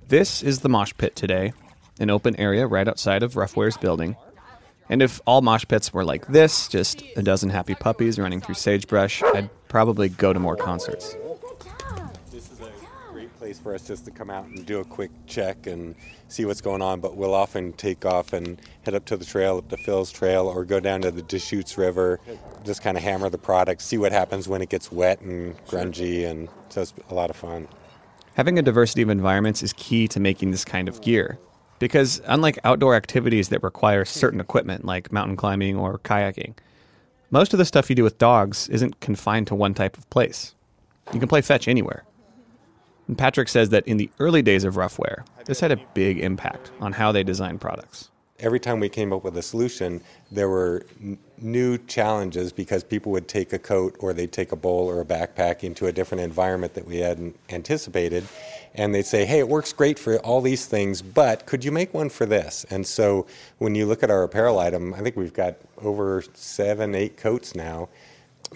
This 0.08 0.42
is 0.42 0.62
the 0.62 0.70
mosh 0.70 0.94
pit 0.98 1.14
today, 1.14 1.52
an 2.00 2.10
open 2.10 2.38
area 2.38 2.66
right 2.66 2.88
outside 2.88 3.22
of 3.22 3.34
Ruffwear's 3.34 3.76
building. 3.76 4.16
And 4.90 5.02
if 5.02 5.20
all 5.26 5.42
mosh 5.42 5.66
pits 5.68 5.94
were 5.94 6.06
like 6.06 6.28
this, 6.28 6.70
just 6.70 7.04
a 7.18 7.22
dozen 7.22 7.50
happy 7.50 7.76
puppies 7.76 8.18
running 8.18 8.40
through 8.40 8.56
sagebrush, 8.56 9.22
I'd 9.24 9.50
probably 9.68 10.08
go 10.08 10.32
to 10.32 10.40
more 10.40 10.56
concerts. 10.56 11.18
This 12.32 12.50
is 12.50 12.62
a 12.62 12.72
great 13.12 13.32
place 13.54 13.64
for 13.64 13.76
us 13.76 13.88
just 13.88 14.06
to 14.06 14.12
come 14.12 14.30
out 14.30 14.46
and 14.46 14.66
do 14.66 14.80
a 14.80 14.86
quick 14.86 15.12
check 15.28 15.68
and 15.68 15.96
see 16.28 16.46
what's 16.46 16.62
going 16.62 16.82
on. 16.82 17.00
But 17.00 17.16
we'll 17.16 17.34
often 17.34 17.74
take 17.74 18.06
off 18.06 18.34
and 18.34 18.60
head 18.84 18.96
up 18.96 19.06
to 19.06 19.18
the 19.18 19.26
trail, 19.26 19.58
up 19.58 19.70
to 19.70 19.78
Phil's 19.78 20.12
Trail, 20.12 20.48
or 20.48 20.66
go 20.66 20.80
down 20.80 21.02
to 21.02 21.12
the 21.12 21.22
Deschutes 21.22 21.78
River, 21.78 22.20
just 22.64 22.82
kind 22.82 22.98
of 22.98 23.04
hammer 23.04 23.30
the 23.30 23.38
product, 23.38 23.82
see 23.82 23.98
what 23.98 24.12
happens 24.12 24.48
when 24.48 24.62
it 24.62 24.70
gets 24.70 24.92
wet 24.92 25.22
and 25.22 25.58
grungy, 25.68 26.26
and 26.26 26.50
so 26.70 26.82
it's 26.82 26.94
a 27.10 27.14
lot 27.14 27.30
of 27.30 27.36
fun. 27.36 27.68
Having 28.36 28.58
a 28.58 28.62
diversity 28.62 29.04
of 29.04 29.10
environments 29.10 29.62
is 29.62 29.74
key 29.74 30.08
to 30.08 30.20
making 30.20 30.52
this 30.52 30.66
kind 30.66 30.88
of 30.88 31.02
gear. 31.02 31.38
Because 31.80 32.22
unlike 32.26 32.58
outdoor 32.64 32.96
activities 32.96 33.50
that 33.50 33.62
require 33.62 34.06
certain 34.06 34.40
equipment 34.40 34.86
like 34.86 35.12
mountain 35.12 35.36
climbing 35.36 35.76
or 35.76 36.00
kayaking, 36.00 36.54
most 37.30 37.54
of 37.54 37.60
the 37.60 37.66
stuff 37.66 37.90
you 37.90 37.96
do 37.96 38.04
with 38.04 38.18
dogs 38.18 38.70
isn't 38.70 39.00
confined 39.02 39.48
to 39.48 39.56
one 39.56 39.74
type 39.74 39.98
of 39.98 40.10
place. 40.10 40.56
You 41.12 41.20
can 41.20 41.28
play 41.28 41.42
fetch 41.42 41.68
anywhere. 41.68 42.06
And 43.08 43.18
Patrick 43.18 43.50
says 43.50 43.70
that 43.70 43.86
in 43.88 43.98
the 43.98 44.10
early 44.20 44.42
days 44.42 44.64
of 44.64 44.76
Ruffwear, 44.76 45.26
this 45.46 45.60
had 45.60 45.72
a 45.72 45.78
big 45.94 46.20
impact 46.20 46.72
on 46.80 46.94
how 46.94 47.12
they 47.12 47.24
design 47.24 47.60
products. 47.60 48.10
every 48.40 48.60
time 48.60 48.80
we 48.80 48.90
came 48.90 49.14
up 49.14 49.24
with 49.24 49.38
a 49.38 49.42
solution, 49.42 50.02
there 50.30 50.50
were 50.50 50.86
n- 51.02 51.18
new 51.38 51.78
challenges 51.78 52.52
because 52.52 52.84
people 52.84 53.12
would 53.12 53.28
take 53.28 53.54
a 53.54 53.60
coat 53.60 53.96
or 54.00 54.12
they'd 54.12 54.34
take 54.34 54.52
a 54.52 54.56
bowl 54.56 54.90
or 54.90 55.00
a 55.00 55.06
backpack 55.06 55.64
into 55.64 55.88
a 55.88 55.92
different 55.92 56.22
environment 56.22 56.74
that 56.74 56.86
we 56.86 56.98
hadn't 56.98 57.38
anticipated. 57.50 58.28
And 58.76 58.94
they'd 58.94 59.06
say, 59.06 59.24
hey, 59.26 59.40
it 59.40 59.48
works 59.48 59.72
great 59.72 59.98
for 59.98 60.18
all 60.20 60.42
these 60.42 60.66
things, 60.66 61.02
but 61.02 61.46
could 61.46 61.64
you 61.64 61.72
make 61.72 61.94
one 61.94 62.10
for 62.10 62.26
this? 62.26 62.66
And 62.70 62.86
so 62.86 63.28
when 63.60 63.76
you 63.76 63.86
look 63.86 64.04
at 64.04 64.12
our 64.12 64.24
apparel 64.24 64.60
item, 64.60 64.94
I 64.94 65.00
think 65.02 65.16
we've 65.16 65.32
got 65.34 65.56
over 65.82 66.24
seven, 66.34 66.96
eight 66.96 67.16
coats 67.16 67.56
now, 67.56 67.88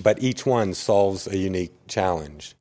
but 0.02 0.22
each 0.22 0.46
one 0.46 0.74
solves 0.74 1.28
a 1.28 1.38
unique 1.38 1.72
challenge. 1.88 2.57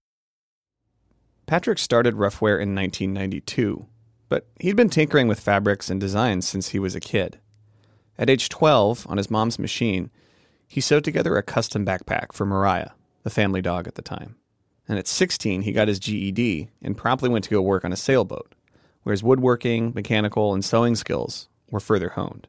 Patrick 1.47 1.79
started 1.79 2.15
Ruffwear 2.15 2.61
in 2.61 2.75
1992, 2.75 3.87
but 4.29 4.49
he'd 4.59 4.75
been 4.75 4.91
tinkering 4.91 5.29
with 5.29 5.39
fabrics 5.39 5.89
and 5.89 6.01
designs 6.01 6.47
since 6.47 6.71
he 6.71 6.81
was 6.81 6.97
a 6.97 7.01
kid. 7.01 7.39
At 8.19 8.29
age 8.29 8.49
12, 8.49 9.07
on 9.09 9.17
his 9.17 9.31
mom's 9.31 9.57
machine, 9.57 10.11
he 10.67 10.81
sewed 10.81 11.05
together 11.05 11.37
a 11.37 11.45
custom 11.45 11.87
backpack 11.87 12.33
for 12.33 12.45
Mariah, 12.45 12.91
the 13.23 13.31
family 13.31 13.63
dog 13.63 13.87
at 13.87 13.95
the 13.95 14.03
time. 14.03 14.35
And 14.89 14.99
at 14.99 15.07
16, 15.07 15.63
he 15.63 15.71
got 15.71 15.87
his 15.87 16.01
GED 16.01 16.69
and 16.83 16.97
promptly 16.97 17.29
went 17.29 17.45
to 17.45 17.51
go 17.51 17.63
work 17.63 17.85
on 17.85 17.93
a 17.93 17.97
sailboat, 17.97 18.53
where 19.05 19.13
his 19.13 19.23
woodworking, 19.23 19.93
mechanical, 19.95 20.53
and 20.53 20.65
sewing 20.65 20.97
skills 20.97 21.49
were 21.71 21.79
further 21.79 22.11
honed. 22.11 22.49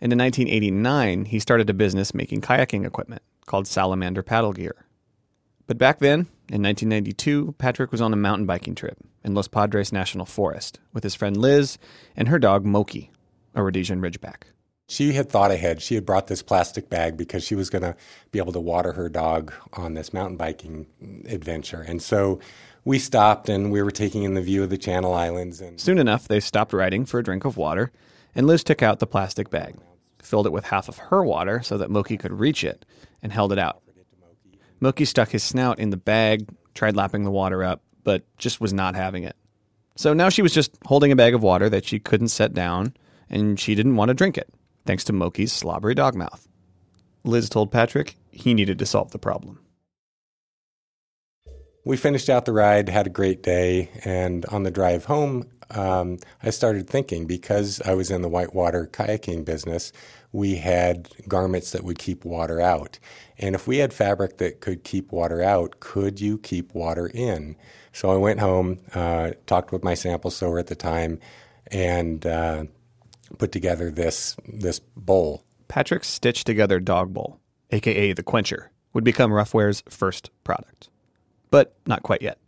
And 0.00 0.12
in 0.12 0.18
1989, 0.20 1.24
he 1.26 1.40
started 1.40 1.68
a 1.68 1.74
business 1.74 2.14
making 2.14 2.42
kayaking 2.42 2.86
equipment 2.86 3.22
called 3.46 3.66
Salamander 3.66 4.22
Paddle 4.22 4.52
Gear. 4.52 4.86
But 5.66 5.78
back 5.78 5.98
then, 5.98 6.26
in 6.50 6.62
1992, 6.62 7.54
Patrick 7.58 7.90
was 7.90 8.00
on 8.00 8.12
a 8.12 8.16
mountain 8.16 8.46
biking 8.46 8.74
trip 8.74 8.98
in 9.24 9.34
Los 9.34 9.48
Padres 9.48 9.92
National 9.92 10.26
Forest 10.26 10.78
with 10.92 11.02
his 11.02 11.14
friend 11.14 11.36
Liz 11.36 11.78
and 12.16 12.28
her 12.28 12.38
dog 12.38 12.64
Moki. 12.66 13.10
a 13.54 13.62
Rhodesian 13.62 14.00
Ridgeback. 14.02 14.42
She 14.86 15.14
had 15.14 15.30
thought 15.30 15.50
ahead. 15.50 15.80
She 15.80 15.94
had 15.94 16.04
brought 16.04 16.26
this 16.26 16.42
plastic 16.42 16.90
bag 16.90 17.16
because 17.16 17.42
she 17.42 17.54
was 17.54 17.70
going 17.70 17.82
to 17.82 17.96
be 18.32 18.38
able 18.38 18.52
to 18.52 18.60
water 18.60 18.92
her 18.92 19.08
dog 19.08 19.52
on 19.72 19.94
this 19.94 20.12
mountain 20.12 20.36
biking 20.36 20.86
adventure. 21.26 21.80
And 21.80 22.02
so 22.02 22.40
we 22.84 22.98
stopped 22.98 23.48
and 23.48 23.72
we 23.72 23.82
were 23.82 23.90
taking 23.90 24.24
in 24.24 24.34
the 24.34 24.42
view 24.42 24.62
of 24.62 24.68
the 24.68 24.76
Channel 24.76 25.14
Islands. 25.14 25.62
And 25.62 25.80
Soon 25.80 25.96
enough, 25.98 26.28
they 26.28 26.40
stopped 26.40 26.74
riding 26.74 27.06
for 27.06 27.18
a 27.18 27.24
drink 27.24 27.46
of 27.46 27.56
water, 27.56 27.90
and 28.34 28.46
Liz 28.46 28.62
took 28.62 28.82
out 28.82 28.98
the 28.98 29.06
plastic 29.06 29.48
bag, 29.48 29.76
filled 30.20 30.46
it 30.46 30.52
with 30.52 30.66
half 30.66 30.88
of 30.88 30.98
her 30.98 31.24
water 31.24 31.62
so 31.62 31.78
that 31.78 31.90
Moki 31.90 32.18
could 32.18 32.32
reach 32.32 32.62
it, 32.62 32.84
and 33.22 33.32
held 33.32 33.52
it 33.52 33.58
out. 33.58 33.83
Moki 34.80 35.04
stuck 35.04 35.30
his 35.30 35.42
snout 35.42 35.78
in 35.78 35.90
the 35.90 35.96
bag, 35.96 36.48
tried 36.74 36.96
lapping 36.96 37.24
the 37.24 37.30
water 37.30 37.62
up, 37.64 37.82
but 38.02 38.22
just 38.38 38.60
was 38.60 38.72
not 38.72 38.94
having 38.94 39.24
it. 39.24 39.36
So 39.96 40.12
now 40.12 40.28
she 40.28 40.42
was 40.42 40.52
just 40.52 40.76
holding 40.84 41.12
a 41.12 41.16
bag 41.16 41.34
of 41.34 41.42
water 41.42 41.68
that 41.70 41.84
she 41.84 41.98
couldn't 41.98 42.28
set 42.28 42.52
down, 42.52 42.94
and 43.30 43.58
she 43.58 43.74
didn't 43.74 43.96
want 43.96 44.08
to 44.08 44.14
drink 44.14 44.36
it, 44.36 44.52
thanks 44.84 45.04
to 45.04 45.12
Moki's 45.12 45.52
slobbery 45.52 45.94
dog 45.94 46.14
mouth. 46.14 46.48
Liz 47.24 47.48
told 47.48 47.70
Patrick 47.72 48.16
he 48.30 48.54
needed 48.54 48.78
to 48.78 48.86
solve 48.86 49.12
the 49.12 49.18
problem. 49.18 49.60
we 51.84 51.96
finished 51.96 52.30
out 52.30 52.46
the 52.46 52.52
ride, 52.52 52.88
had 52.88 53.06
a 53.06 53.10
great 53.10 53.42
day, 53.42 53.90
and 54.04 54.46
on 54.46 54.62
the 54.62 54.70
drive 54.70 55.04
home, 55.04 55.46
um, 55.70 56.18
I 56.42 56.50
started 56.50 56.88
thinking 56.88 57.26
because 57.26 57.80
I 57.82 57.94
was 57.94 58.10
in 58.10 58.22
the 58.22 58.28
whitewater 58.28 58.86
kayaking 58.86 59.44
business, 59.44 59.92
we 60.34 60.56
had 60.56 61.08
garments 61.28 61.70
that 61.70 61.84
would 61.84 61.96
keep 61.96 62.24
water 62.24 62.60
out. 62.60 62.98
And 63.38 63.54
if 63.54 63.68
we 63.68 63.78
had 63.78 63.94
fabric 63.94 64.38
that 64.38 64.60
could 64.60 64.82
keep 64.82 65.12
water 65.12 65.40
out, 65.40 65.78
could 65.78 66.20
you 66.20 66.38
keep 66.38 66.74
water 66.74 67.06
in? 67.06 67.54
So 67.92 68.10
I 68.10 68.16
went 68.16 68.40
home, 68.40 68.80
uh, 68.94 69.30
talked 69.46 69.70
with 69.70 69.84
my 69.84 69.94
sample 69.94 70.32
sewer 70.32 70.58
at 70.58 70.66
the 70.66 70.74
time, 70.74 71.20
and 71.68 72.26
uh, 72.26 72.64
put 73.38 73.52
together 73.52 73.92
this 73.92 74.36
this 74.44 74.80
bowl. 74.80 75.44
Patrick's 75.68 76.08
stitched 76.08 76.48
together 76.48 76.80
dog 76.80 77.14
bowl, 77.14 77.38
aka 77.70 78.12
the 78.12 78.24
Quencher, 78.24 78.72
would 78.92 79.04
become 79.04 79.30
Ruffwear's 79.30 79.84
first 79.88 80.30
product. 80.42 80.88
But 81.52 81.76
not 81.86 82.02
quite 82.02 82.22
yet. 82.22 82.40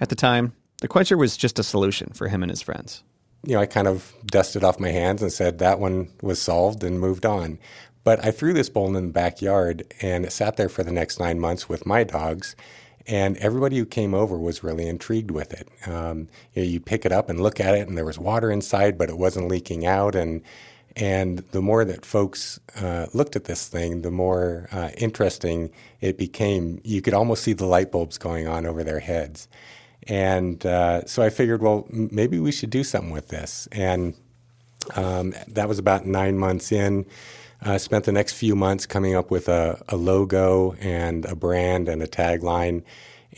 At 0.00 0.08
the 0.08 0.16
time, 0.16 0.54
the 0.80 0.88
Quencher 0.88 1.18
was 1.18 1.36
just 1.36 1.58
a 1.58 1.62
solution 1.62 2.14
for 2.14 2.28
him 2.28 2.42
and 2.42 2.50
his 2.50 2.62
friends. 2.62 3.04
You 3.46 3.54
know, 3.54 3.60
I 3.60 3.66
kind 3.66 3.86
of 3.86 4.12
dusted 4.26 4.64
off 4.64 4.80
my 4.80 4.90
hands 4.90 5.22
and 5.22 5.32
said 5.32 5.58
that 5.58 5.78
one 5.78 6.08
was 6.20 6.42
solved 6.42 6.82
and 6.82 7.00
moved 7.00 7.24
on. 7.24 7.58
But 8.04 8.24
I 8.24 8.30
threw 8.30 8.52
this 8.52 8.68
bowl 8.68 8.86
in 8.88 8.92
the 8.92 9.12
backyard 9.12 9.84
and 10.00 10.24
it 10.24 10.32
sat 10.32 10.56
there 10.56 10.68
for 10.68 10.82
the 10.82 10.92
next 10.92 11.18
nine 11.18 11.40
months 11.40 11.68
with 11.68 11.86
my 11.86 12.04
dogs. 12.04 12.54
And 13.06 13.36
everybody 13.38 13.78
who 13.78 13.86
came 13.86 14.14
over 14.14 14.36
was 14.36 14.64
really 14.64 14.88
intrigued 14.88 15.30
with 15.30 15.52
it. 15.52 15.68
Um, 15.88 16.28
you, 16.54 16.62
know, 16.62 16.68
you 16.68 16.80
pick 16.80 17.06
it 17.06 17.12
up 17.12 17.28
and 17.28 17.40
look 17.40 17.60
at 17.60 17.76
it, 17.76 17.86
and 17.86 17.96
there 17.96 18.04
was 18.04 18.18
water 18.18 18.50
inside, 18.50 18.98
but 18.98 19.08
it 19.08 19.16
wasn't 19.16 19.48
leaking 19.48 19.86
out. 19.86 20.16
And 20.16 20.42
and 20.96 21.40
the 21.52 21.60
more 21.60 21.84
that 21.84 22.06
folks 22.06 22.58
uh, 22.80 23.06
looked 23.12 23.36
at 23.36 23.44
this 23.44 23.68
thing, 23.68 24.02
the 24.02 24.10
more 24.10 24.68
uh, 24.72 24.90
interesting 24.96 25.70
it 26.00 26.16
became. 26.16 26.80
You 26.84 27.02
could 27.02 27.14
almost 27.14 27.44
see 27.44 27.52
the 27.52 27.66
light 27.66 27.92
bulbs 27.92 28.18
going 28.18 28.48
on 28.48 28.66
over 28.66 28.82
their 28.82 29.00
heads. 29.00 29.46
And 30.08 30.64
uh, 30.64 31.04
so 31.06 31.22
I 31.22 31.30
figured, 31.30 31.62
well, 31.62 31.86
maybe 31.90 32.38
we 32.38 32.52
should 32.52 32.70
do 32.70 32.84
something 32.84 33.10
with 33.10 33.28
this. 33.28 33.68
And 33.72 34.14
um, 34.94 35.34
that 35.48 35.68
was 35.68 35.78
about 35.78 36.06
nine 36.06 36.38
months 36.38 36.70
in. 36.70 37.06
I 37.60 37.78
spent 37.78 38.04
the 38.04 38.12
next 38.12 38.34
few 38.34 38.54
months 38.54 38.86
coming 38.86 39.14
up 39.14 39.30
with 39.30 39.48
a, 39.48 39.82
a 39.88 39.96
logo 39.96 40.72
and 40.74 41.24
a 41.24 41.34
brand 41.34 41.88
and 41.88 42.02
a 42.02 42.06
tagline. 42.06 42.84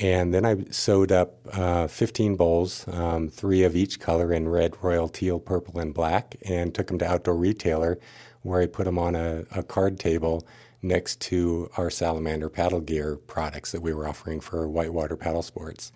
And 0.00 0.32
then 0.34 0.44
I 0.44 0.64
sewed 0.70 1.10
up 1.10 1.38
uh, 1.52 1.86
15 1.86 2.36
bowls, 2.36 2.86
um, 2.88 3.28
three 3.28 3.64
of 3.64 3.74
each 3.74 3.98
color 3.98 4.32
in 4.32 4.48
red, 4.48 4.76
royal, 4.82 5.08
teal, 5.08 5.40
purple, 5.40 5.80
and 5.80 5.94
black, 5.94 6.36
and 6.46 6.74
took 6.74 6.88
them 6.88 6.98
to 6.98 7.06
Outdoor 7.10 7.34
Retailer, 7.34 7.98
where 8.42 8.60
I 8.60 8.66
put 8.66 8.84
them 8.84 8.98
on 8.98 9.16
a, 9.16 9.44
a 9.50 9.62
card 9.62 9.98
table 9.98 10.46
next 10.82 11.20
to 11.20 11.68
our 11.76 11.90
Salamander 11.90 12.48
paddle 12.48 12.80
gear 12.80 13.16
products 13.16 13.72
that 13.72 13.82
we 13.82 13.92
were 13.92 14.06
offering 14.06 14.40
for 14.40 14.68
whitewater 14.68 15.16
paddle 15.16 15.42
sports. 15.42 15.90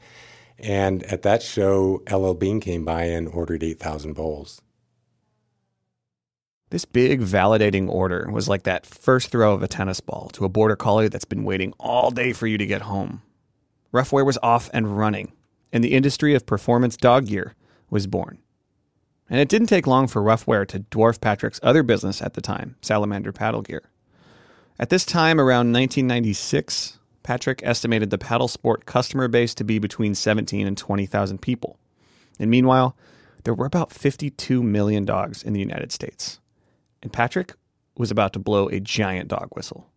And 0.58 1.02
at 1.04 1.22
that 1.22 1.42
show, 1.42 2.02
LL 2.10 2.34
Bean 2.34 2.60
came 2.60 2.84
by 2.84 3.04
and 3.04 3.28
ordered 3.28 3.62
8,000 3.62 4.12
bowls. 4.12 4.60
This 6.70 6.84
big 6.86 7.20
validating 7.20 7.88
order 7.88 8.30
was 8.30 8.48
like 8.48 8.62
that 8.62 8.86
first 8.86 9.30
throw 9.30 9.52
of 9.52 9.62
a 9.62 9.68
tennis 9.68 10.00
ball 10.00 10.30
to 10.32 10.46
a 10.46 10.48
border 10.48 10.76
collie 10.76 11.08
that's 11.08 11.26
been 11.26 11.44
waiting 11.44 11.74
all 11.78 12.10
day 12.10 12.32
for 12.32 12.46
you 12.46 12.56
to 12.56 12.66
get 12.66 12.82
home. 12.82 13.20
Ruffwear 13.92 14.24
was 14.24 14.38
off 14.42 14.70
and 14.72 14.96
running, 14.96 15.32
and 15.70 15.84
the 15.84 15.92
industry 15.92 16.34
of 16.34 16.46
performance 16.46 16.96
dog 16.96 17.26
gear 17.26 17.54
was 17.90 18.06
born. 18.06 18.38
And 19.28 19.38
it 19.38 19.50
didn't 19.50 19.66
take 19.66 19.86
long 19.86 20.08
for 20.08 20.22
Ruffwear 20.22 20.66
to 20.68 20.80
dwarf 20.80 21.20
Patrick's 21.20 21.60
other 21.62 21.82
business 21.82 22.22
at 22.22 22.34
the 22.34 22.40
time, 22.40 22.76
Salamander 22.80 23.32
Paddle 23.32 23.62
Gear. 23.62 23.82
At 24.78 24.88
this 24.88 25.04
time, 25.04 25.38
around 25.38 25.72
1996, 25.72 26.98
Patrick 27.22 27.60
estimated 27.62 28.10
the 28.10 28.18
paddle 28.18 28.48
sport 28.48 28.86
customer 28.86 29.28
base 29.28 29.54
to 29.54 29.64
be 29.64 29.78
between 29.78 30.14
17 30.14 30.66
and 30.66 30.76
20,000 30.76 31.40
people. 31.40 31.78
And 32.38 32.50
meanwhile, 32.50 32.96
there 33.44 33.54
were 33.54 33.66
about 33.66 33.92
52 33.92 34.62
million 34.62 35.04
dogs 35.04 35.42
in 35.42 35.52
the 35.52 35.60
United 35.60 35.92
States. 35.92 36.40
And 37.02 37.12
Patrick 37.12 37.54
was 37.96 38.10
about 38.10 38.32
to 38.32 38.38
blow 38.38 38.68
a 38.68 38.80
giant 38.80 39.28
dog 39.28 39.48
whistle. 39.52 39.88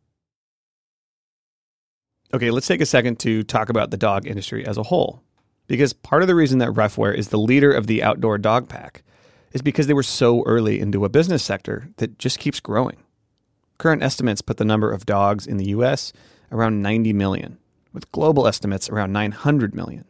Okay, 2.33 2.51
let's 2.51 2.67
take 2.67 2.81
a 2.81 2.85
second 2.85 3.19
to 3.19 3.43
talk 3.43 3.69
about 3.69 3.91
the 3.91 3.97
dog 3.97 4.27
industry 4.27 4.65
as 4.65 4.77
a 4.77 4.83
whole. 4.83 5.21
Because 5.67 5.93
part 5.93 6.21
of 6.21 6.27
the 6.27 6.35
reason 6.35 6.59
that 6.59 6.73
Ruffwear 6.73 7.15
is 7.15 7.29
the 7.29 7.37
leader 7.37 7.71
of 7.71 7.87
the 7.87 8.03
outdoor 8.03 8.37
dog 8.37 8.67
pack 8.67 9.03
is 9.53 9.61
because 9.61 9.87
they 9.87 9.93
were 9.93 10.03
so 10.03 10.43
early 10.43 10.79
into 10.79 11.05
a 11.05 11.09
business 11.09 11.43
sector 11.43 11.89
that 11.97 12.19
just 12.19 12.39
keeps 12.39 12.59
growing. 12.59 12.97
Current 13.77 14.03
estimates 14.03 14.41
put 14.41 14.57
the 14.57 14.65
number 14.65 14.91
of 14.91 15.05
dogs 15.05 15.47
in 15.47 15.57
the 15.57 15.67
US 15.67 16.13
around 16.51 16.81
90 16.81 17.13
million, 17.13 17.57
with 17.93 18.11
global 18.11 18.47
estimates 18.47 18.89
around 18.89 19.11
900 19.13 19.75
million. 19.75 20.05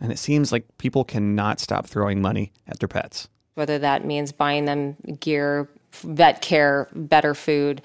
And 0.00 0.12
it 0.12 0.18
seems 0.18 0.52
like 0.52 0.66
people 0.78 1.04
cannot 1.04 1.60
stop 1.60 1.86
throwing 1.86 2.20
money 2.20 2.52
at 2.66 2.78
their 2.78 2.88
pets. 2.88 3.28
Whether 3.54 3.78
that 3.78 4.04
means 4.04 4.32
buying 4.32 4.66
them 4.66 4.96
gear, 5.20 5.68
vet 6.02 6.42
care, 6.42 6.88
better 6.94 7.34
food, 7.34 7.80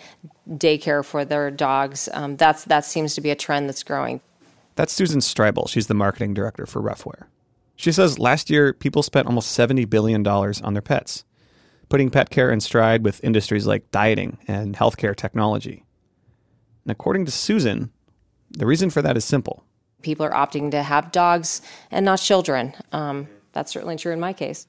daycare 0.50 1.06
for 1.06 1.24
their 1.24 1.50
dogs, 1.50 2.10
um, 2.14 2.36
that's 2.36 2.66
that 2.66 2.84
seems 2.84 3.16
to 3.16 3.22
be 3.22 3.30
a 3.30 3.36
trend 3.36 3.70
that's 3.70 3.84
growing. 3.84 4.20
That's 4.76 4.94
Susan 4.94 5.20
Streibel. 5.20 5.70
She's 5.70 5.88
the 5.88 5.94
marketing 5.94 6.34
director 6.34 6.66
for 6.66 6.82
Ruffwear. 6.82 7.26
She 7.76 7.92
says 7.92 8.20
last 8.20 8.50
year 8.50 8.74
people 8.74 9.04
spent 9.04 9.28
almost 9.28 9.58
$70 9.58 9.90
billion 9.90 10.26
on 10.28 10.74
their 10.74 10.82
pets, 10.82 11.24
putting 11.90 12.10
pet 12.10 12.30
care 12.30 12.52
in 12.52 12.60
stride 12.60 13.04
with 13.04 13.24
industries 13.24 13.66
like 13.66 13.90
dieting 13.92 14.38
and 14.48 14.76
healthcare 14.76 15.16
technology. 15.16 15.86
And 16.86 16.92
according 16.92 17.26
to 17.26 17.32
Susan, 17.32 17.92
the 18.52 18.66
reason 18.66 18.90
for 18.90 19.02
that 19.02 19.18
is 19.18 19.26
simple. 19.26 19.64
People 20.02 20.26
are 20.26 20.32
opting 20.32 20.72
to 20.72 20.84
have 20.84 21.12
dogs 21.12 21.62
and 21.92 22.06
not 22.06 22.20
children. 22.20 22.74
Um, 22.92 23.28
that's 23.54 23.72
certainly 23.72 23.98
true 23.98 24.14
in 24.14 24.20
my 24.20 24.34
case. 24.34 24.68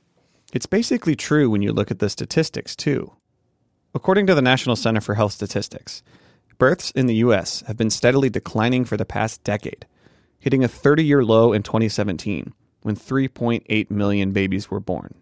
It's 0.53 0.67
basically 0.67 1.17
true 1.17 1.49
when 1.49 1.63
you 1.63 1.73
look 1.73 1.91
at 1.91 1.99
the 1.99 2.11
statistics, 2.11 2.77
too. 2.77 3.13
According 3.95 4.27
to 4.27 4.35
the 4.35 4.43
National 4.43 4.77
Center 4.77 5.01
for 5.01 5.15
Health 5.15 5.33
Statistics, 5.33 6.03
births 6.59 6.91
in 6.93 7.07
the 7.07 7.17
U.S. 7.17 7.63
have 7.67 7.77
been 7.77 7.91
steadily 7.91 8.31
declining 8.31 8.85
for 8.85 8.97
the 8.97 9.05
past 9.05 9.43
decade, 9.45 9.87
hitting 10.39 10.63
a 10.63 10.69
30 10.69 11.05
year 11.05 11.25
low 11.25 11.53
in 11.53 11.63
2017 11.63 12.53
when 12.83 12.97
3.8 12.97 13.91
million 13.91 14.33
babies 14.33 14.71
were 14.71 14.81
born. 14.81 15.15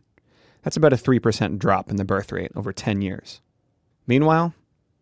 That's 0.62 0.76
about 0.76 0.92
a 0.92 0.96
3% 0.96 1.58
drop 1.58 1.90
in 1.90 1.96
the 1.96 2.04
birth 2.04 2.32
rate 2.32 2.52
over 2.54 2.72
10 2.72 3.02
years. 3.02 3.40
Meanwhile, 4.06 4.54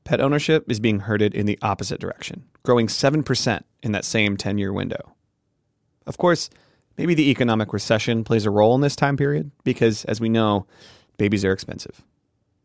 pet 0.09 0.23
ownership 0.23 0.65
is 0.71 0.81
being 0.81 1.01
herded 1.01 1.35
in 1.35 1.45
the 1.45 1.59
opposite 1.61 2.01
direction, 2.01 2.43
growing 2.63 2.87
7% 2.87 3.61
in 3.83 3.93
that 3.93 4.07
same 4.07 4.39
10 4.39 4.57
year 4.57 4.73
window. 4.73 5.15
Of 6.07 6.17
course, 6.17 6.49
maybe 6.97 7.13
the 7.13 7.31
economic 7.31 7.75
recession 7.75 8.25
plays 8.25 8.47
a 8.47 8.51
role 8.51 8.75
in 8.75 8.81
this 8.81 8.97
time 8.97 9.19
period 9.19 9.51
because, 9.65 10.07
as 10.07 10.19
we 10.19 10.31
know, 10.31 10.67
babies 11.19 11.45
are 11.45 11.53
expensive. 11.53 12.03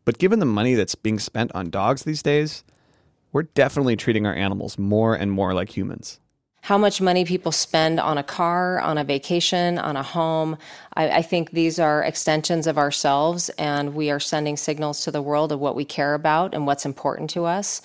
But 0.06 0.16
given 0.16 0.38
the 0.38 0.46
money 0.46 0.74
that's 0.74 0.94
being 0.94 1.18
spent 1.18 1.54
on 1.54 1.68
dogs 1.68 2.04
these 2.04 2.22
days, 2.22 2.64
we're 3.30 3.42
definitely 3.42 3.96
treating 3.96 4.26
our 4.26 4.34
animals 4.34 4.78
more 4.78 5.14
and 5.14 5.30
more 5.30 5.52
like 5.52 5.76
humans. 5.76 6.20
How 6.64 6.78
much 6.78 7.02
money 7.02 7.26
people 7.26 7.52
spend 7.52 8.00
on 8.00 8.16
a 8.16 8.22
car, 8.22 8.80
on 8.80 8.96
a 8.96 9.04
vacation, 9.04 9.76
on 9.76 9.98
a 9.98 10.02
home. 10.02 10.56
I, 10.94 11.18
I 11.18 11.20
think 11.20 11.50
these 11.50 11.78
are 11.78 12.02
extensions 12.02 12.66
of 12.66 12.78
ourselves, 12.78 13.50
and 13.58 13.94
we 13.94 14.10
are 14.10 14.18
sending 14.18 14.56
signals 14.56 15.02
to 15.02 15.10
the 15.10 15.20
world 15.20 15.52
of 15.52 15.60
what 15.60 15.76
we 15.76 15.84
care 15.84 16.14
about 16.14 16.54
and 16.54 16.66
what's 16.66 16.86
important 16.86 17.28
to 17.30 17.44
us. 17.44 17.82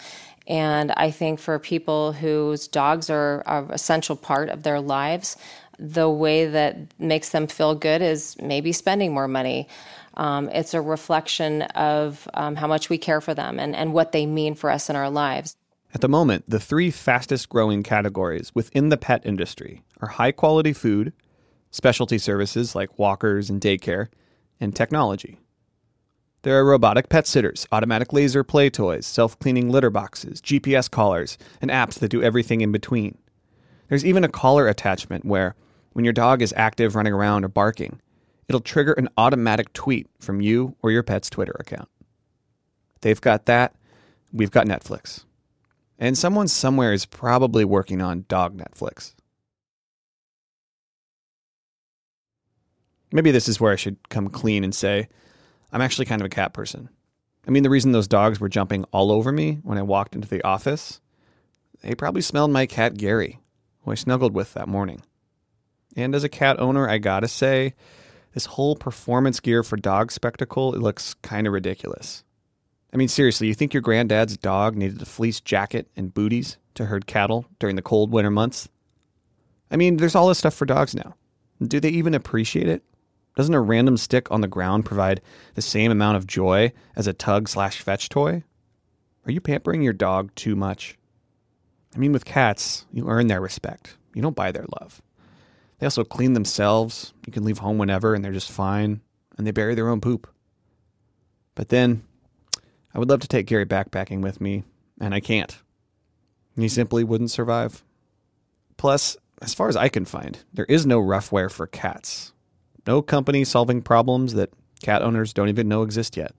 And 0.48 0.94
I 0.94 1.12
think 1.12 1.42
for 1.42 1.60
people 1.60 2.14
whose 2.14 2.70
dogs 2.70 3.10
are 3.10 3.44
an 3.48 3.70
essential 3.70 4.16
part 4.16 4.48
of 4.48 4.64
their 4.64 4.80
lives, 4.80 5.36
the 5.78 6.10
way 6.10 6.46
that 6.46 6.78
makes 6.98 7.32
them 7.32 7.48
feel 7.48 7.76
good 7.76 8.02
is 8.02 8.38
maybe 8.42 8.72
spending 8.72 9.14
more 9.14 9.28
money. 9.28 9.68
Um, 10.16 10.48
it's 10.48 10.74
a 10.74 10.80
reflection 10.80 11.64
of 11.64 12.30
um, 12.34 12.56
how 12.56 12.68
much 12.68 12.90
we 12.90 12.98
care 12.98 13.20
for 13.20 13.34
them 13.34 13.60
and, 13.60 13.76
and 13.76 13.92
what 13.92 14.14
they 14.14 14.26
mean 14.26 14.56
for 14.56 14.70
us 14.70 14.90
in 14.90 14.96
our 14.96 15.10
lives. 15.10 15.58
At 15.94 16.02
the 16.02 16.10
moment, 16.10 16.46
the 16.48 16.60
three 16.60 16.92
fastest 16.92 17.50
growing 17.50 17.82
categories 17.82 18.52
within 18.54 18.90
the 18.90 18.98
pet 18.98 19.26
industry 19.26 19.82
are 20.02 20.10
high 20.10 20.32
quality 20.32 20.72
food, 20.72 21.14
specialty 21.72 22.20
services 22.20 22.76
like 22.76 23.00
walkers 23.00 23.50
and 23.50 23.60
daycare, 23.60 24.08
and 24.60 24.76
technology. 24.76 25.40
There 26.44 26.58
are 26.60 26.66
robotic 26.66 27.10
pet 27.10 27.28
sitters, 27.28 27.68
automatic 27.72 28.14
laser 28.14 28.44
play 28.44 28.70
toys, 28.70 29.06
self 29.06 29.38
cleaning 29.40 29.70
litter 29.72 29.90
boxes, 29.90 30.42
GPS 30.42 30.90
collars, 30.90 31.38
and 31.62 31.72
apps 31.72 32.00
that 32.00 32.10
do 32.10 32.22
everything 32.22 32.62
in 32.62 32.72
between. 32.72 33.18
There's 33.90 34.06
even 34.06 34.24
a 34.24 34.30
collar 34.30 34.68
attachment 34.68 35.26
where, 35.26 35.56
when 35.94 36.06
your 36.06 36.14
dog 36.14 36.42
is 36.42 36.54
active 36.56 36.96
running 36.96 37.14
around 37.14 37.44
or 37.44 37.50
barking, 37.50 38.00
it'll 38.48 38.62
trigger 38.62 38.94
an 38.94 39.10
automatic 39.18 39.74
tweet 39.74 40.08
from 40.20 40.40
you 40.40 40.76
or 40.82 40.92
your 40.92 41.04
pet's 41.04 41.30
Twitter 41.30 41.56
account. 41.60 41.90
They've 43.02 43.20
got 43.20 43.48
that, 43.48 43.76
we've 44.32 44.52
got 44.52 44.68
Netflix. 44.68 45.26
And 46.00 46.18
someone 46.18 46.48
somewhere 46.48 46.94
is 46.94 47.06
probably 47.06 47.66
working 47.66 48.02
on 48.02 48.26
dog 48.30 48.58
Netflix. 48.58 49.14
Maybe 53.12 53.32
this 53.32 53.50
is 53.50 53.60
where 53.60 53.74
I 53.74 53.76
should 53.76 53.98
come 54.08 54.30
clean 54.30 54.64
and 54.64 54.74
say, 54.74 55.10
I'm 55.74 55.82
actually 55.82 56.06
kind 56.06 56.22
of 56.22 56.26
a 56.26 56.30
cat 56.30 56.54
person. 56.54 56.90
I 57.48 57.52
mean, 57.52 57.64
the 57.64 57.70
reason 57.70 57.92
those 57.92 58.08
dogs 58.08 58.40
were 58.40 58.50
jumping 58.50 58.86
all 58.92 59.12
over 59.12 59.32
me 59.32 59.60
when 59.64 59.78
I 59.78 59.82
walked 59.82 60.16
into 60.16 60.28
the 60.28 60.44
office, 60.44 61.02
they 61.82 61.96
probably 61.96 62.22
smelled 62.22 62.52
my 62.52 62.66
cat 62.66 62.98
Gary, 62.98 63.40
who 63.84 63.92
I 63.92 63.96
snuggled 63.96 64.34
with 64.34 64.54
that 64.54 64.68
morning. 64.68 65.02
And 65.96 66.16
as 66.16 66.24
a 66.24 66.30
cat 66.30 66.60
owner, 66.60 66.88
I 66.88 66.98
gotta 66.98 67.28
say, 67.28 67.74
this 68.34 68.46
whole 68.46 68.76
performance 68.76 69.40
gear 69.40 69.64
for 69.64 69.76
dog 69.76 70.12
spectacle, 70.12 70.74
it 70.76 70.82
looks 70.82 71.16
kind 71.16 71.48
of 71.48 71.54
ridiculous. 71.54 72.24
I 72.92 72.98
mean, 72.98 73.08
seriously, 73.08 73.48
you 73.48 73.54
think 73.54 73.74
your 73.74 73.82
granddad's 73.82 74.38
dog 74.38 74.76
needed 74.76 75.02
a 75.02 75.06
fleece 75.06 75.40
jacket 75.40 75.88
and 75.96 76.14
booties 76.14 76.58
to 76.76 76.86
herd 76.86 77.06
cattle 77.06 77.46
during 77.60 77.76
the 77.76 77.82
cold 77.82 78.12
winter 78.12 78.32
months? 78.32 78.68
I 79.70 79.78
mean, 79.78 79.98
there's 79.98 80.16
all 80.16 80.28
this 80.28 80.40
stuff 80.40 80.56
for 80.56 80.66
dogs 80.66 80.96
now. 80.96 81.16
Do 81.62 81.80
they 81.80 81.90
even 81.90 82.16
appreciate 82.16 82.68
it? 82.68 82.84
Doesn't 83.36 83.54
a 83.54 83.62
random 83.62 83.98
stick 83.98 84.32
on 84.32 84.42
the 84.42 84.48
ground 84.48 84.86
provide 84.86 85.22
the 85.54 85.62
same 85.62 85.92
amount 85.92 86.18
of 86.18 86.26
joy 86.28 86.74
as 86.96 87.06
a 87.06 87.14
tug 87.14 87.48
slash 87.48 87.82
fetch 87.82 88.10
toy? 88.10 88.44
Are 89.26 89.32
you 89.32 89.40
pampering 89.40 89.82
your 89.82 89.94
dog 89.94 90.34
too 90.36 90.56
much? 90.56 90.98
I 91.96 92.00
mean, 92.00 92.12
with 92.12 92.26
cats, 92.26 92.86
you 92.92 93.08
earn 93.08 93.28
their 93.28 93.42
respect. 93.42 93.98
You 94.14 94.22
don't 94.22 94.36
buy 94.36 94.52
their 94.52 94.66
love. 94.80 95.02
They 95.78 95.86
also 95.86 96.04
clean 96.04 96.34
themselves. 96.34 97.14
You 97.26 97.34
can 97.34 97.46
leave 97.46 97.60
home 97.60 97.78
whenever 97.78 98.14
and 98.14 98.26
they're 98.26 98.32
just 98.32 98.52
fine. 98.52 99.02
And 99.38 99.46
they 99.46 99.52
bury 99.52 99.76
their 99.76 99.90
own 99.90 100.02
poop. 100.02 100.28
But 101.56 101.70
then, 101.70 102.04
I 102.94 103.00
would 103.00 103.10
love 103.10 103.20
to 103.22 103.28
take 103.28 103.48
Gary 103.48 103.66
backpacking 103.66 104.22
with 104.22 104.42
me, 104.42 104.64
and 105.00 105.14
I 105.14 105.20
can't. 105.20 105.58
He 106.56 106.68
simply 106.68 107.04
wouldn't 107.04 107.32
survive. 107.32 107.84
Plus, 108.78 109.16
as 109.42 109.54
far 109.54 109.70
as 109.70 109.76
I 109.76 109.90
can 109.90 110.06
find, 110.06 110.40
there 110.54 110.66
is 110.66 110.86
no 110.86 111.00
Ruffwear 111.00 111.52
for 111.52 111.68
cats. 111.68 112.34
No 112.88 113.02
company 113.02 113.44
solving 113.44 113.82
problems 113.82 114.34
that 114.34 114.52
cat 114.82 115.02
owners 115.02 115.34
don't 115.34 115.50
even 115.50 115.68
know 115.68 115.84
exist 115.84 116.18
yet. 116.18 116.34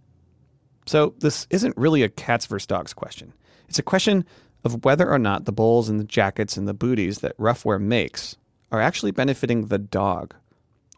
So, 0.86 1.14
this 1.18 1.46
isn't 1.50 1.76
really 1.76 2.02
a 2.02 2.08
cats 2.08 2.46
versus 2.46 2.66
dogs 2.66 2.92
question. 2.92 3.32
It's 3.68 3.78
a 3.78 3.84
question 3.84 4.24
of 4.64 4.84
whether 4.84 5.10
or 5.10 5.18
not 5.18 5.44
the 5.44 5.52
bowls 5.52 5.88
and 5.88 6.00
the 6.00 6.04
jackets 6.04 6.56
and 6.56 6.66
the 6.66 6.74
booties 6.74 7.20
that 7.20 7.36
Ruffwear 7.38 7.80
makes 7.80 8.36
are 8.72 8.80
actually 8.80 9.12
benefiting 9.12 9.66
the 9.66 9.78
dog, 9.78 10.34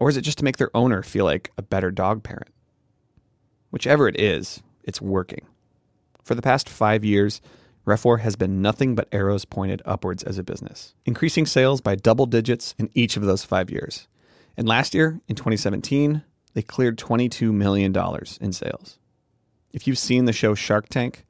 or 0.00 0.08
is 0.08 0.16
it 0.16 0.22
just 0.22 0.38
to 0.38 0.44
make 0.44 0.56
their 0.56 0.74
owner 0.76 1.02
feel 1.02 1.24
like 1.24 1.52
a 1.56 1.62
better 1.62 1.90
dog 1.90 2.22
parent? 2.22 2.48
Whichever 3.70 4.08
it 4.08 4.20
is, 4.20 4.62
it's 4.84 5.00
working. 5.00 5.46
For 6.24 6.34
the 6.34 6.42
past 6.42 6.68
five 6.68 7.04
years, 7.04 7.40
Ruffwear 7.86 8.20
has 8.20 8.36
been 8.36 8.62
nothing 8.62 8.94
but 8.94 9.08
arrows 9.10 9.44
pointed 9.44 9.82
upwards 9.84 10.22
as 10.22 10.38
a 10.38 10.44
business, 10.44 10.94
increasing 11.04 11.46
sales 11.46 11.80
by 11.80 11.96
double 11.96 12.26
digits 12.26 12.74
in 12.78 12.90
each 12.94 13.16
of 13.16 13.24
those 13.24 13.44
five 13.44 13.70
years. 13.70 14.06
And 14.56 14.68
last 14.68 14.94
year, 14.94 15.20
in 15.26 15.34
2017, 15.34 16.22
they 16.54 16.62
cleared 16.62 16.98
$22 16.98 17.52
million 17.52 17.94
in 18.40 18.52
sales. 18.52 18.98
If 19.72 19.86
you've 19.86 19.98
seen 19.98 20.26
the 20.26 20.32
show 20.32 20.54
Shark 20.54 20.88
Tank, 20.88 21.24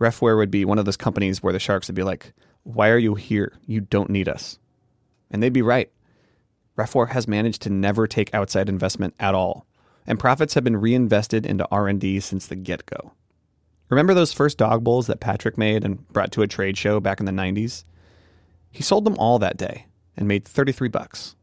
Ruffwear 0.00 0.36
would 0.36 0.50
be 0.50 0.64
one 0.64 0.78
of 0.78 0.84
those 0.84 0.96
companies 0.96 1.42
where 1.42 1.52
the 1.52 1.60
sharks 1.60 1.88
would 1.88 1.94
be 1.94 2.02
like, 2.02 2.34
Why 2.64 2.90
are 2.90 2.98
you 2.98 3.14
here? 3.14 3.52
You 3.66 3.80
don't 3.80 4.10
need 4.10 4.28
us. 4.28 4.58
And 5.30 5.42
they'd 5.42 5.52
be 5.52 5.62
right. 5.62 5.90
Ruffwear 6.76 7.10
has 7.10 7.28
managed 7.28 7.62
to 7.62 7.70
never 7.70 8.06
take 8.06 8.34
outside 8.34 8.68
investment 8.68 9.14
at 9.20 9.34
all, 9.34 9.64
and 10.06 10.18
profits 10.18 10.54
have 10.54 10.64
been 10.64 10.76
reinvested 10.76 11.46
into 11.46 11.68
R&D 11.70 12.20
since 12.20 12.46
the 12.46 12.56
get-go. 12.56 13.12
Remember 13.88 14.14
those 14.14 14.32
first 14.32 14.58
dog 14.58 14.82
bowls 14.82 15.06
that 15.06 15.20
Patrick 15.20 15.58
made 15.58 15.84
and 15.84 16.06
brought 16.08 16.32
to 16.32 16.42
a 16.42 16.46
trade 16.46 16.76
show 16.76 17.00
back 17.00 17.20
in 17.20 17.26
the 17.26 17.32
90s? 17.32 17.84
He 18.70 18.82
sold 18.82 19.04
them 19.04 19.16
all 19.18 19.38
that 19.38 19.56
day 19.56 19.86
and 20.16 20.26
made 20.26 20.44
33 20.44 20.88
bucks. 20.88 21.36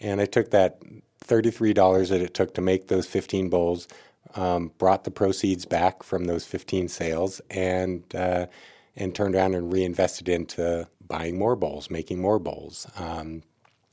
And 0.00 0.20
I 0.20 0.26
took 0.26 0.50
that 0.50 0.80
$33 1.24 2.08
that 2.10 2.20
it 2.20 2.34
took 2.34 2.54
to 2.54 2.60
make 2.60 2.88
those 2.88 3.06
15 3.06 3.48
bowls, 3.48 3.88
um, 4.34 4.72
brought 4.78 5.04
the 5.04 5.10
proceeds 5.10 5.64
back 5.64 6.02
from 6.02 6.24
those 6.24 6.44
15 6.44 6.88
sales, 6.88 7.40
and 7.50 8.02
uh, 8.14 8.46
and 8.96 9.14
turned 9.14 9.34
around 9.34 9.54
and 9.54 9.72
reinvested 9.72 10.28
into 10.28 10.88
buying 11.06 11.38
more 11.38 11.54
bowls, 11.54 11.90
making 11.90 12.20
more 12.20 12.38
bowls. 12.38 12.86
Um, 12.96 13.42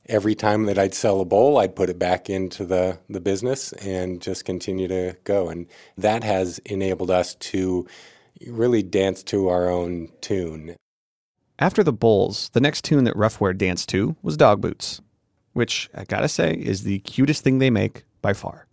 every 0.06 0.34
time 0.34 0.64
that 0.66 0.78
I'd 0.78 0.94
sell 0.94 1.20
a 1.20 1.24
bowl, 1.24 1.58
I'd 1.58 1.76
put 1.76 1.90
it 1.90 1.98
back 1.98 2.28
into 2.28 2.64
the, 2.64 2.98
the 3.08 3.20
business 3.20 3.72
and 3.74 4.20
just 4.20 4.44
continue 4.44 4.88
to 4.88 5.16
go. 5.24 5.48
And 5.48 5.66
that 5.96 6.24
has 6.24 6.58
enabled 6.60 7.10
us 7.10 7.34
to 7.36 7.86
really 8.46 8.82
dance 8.82 9.22
to 9.24 9.48
our 9.48 9.68
own 9.68 10.08
tune. 10.20 10.76
After 11.58 11.84
the 11.84 11.92
bowls, 11.92 12.50
the 12.52 12.60
next 12.60 12.82
tune 12.82 13.04
that 13.04 13.14
Ruffwear 13.14 13.56
danced 13.56 13.88
to 13.90 14.16
was 14.22 14.36
Dog 14.36 14.60
Boots, 14.60 15.00
which 15.52 15.88
I 15.94 16.04
gotta 16.04 16.28
say 16.28 16.52
is 16.52 16.82
the 16.82 16.98
cutest 17.00 17.44
thing 17.44 17.58
they 17.58 17.70
make 17.70 18.04
by 18.20 18.32
far. 18.32 18.66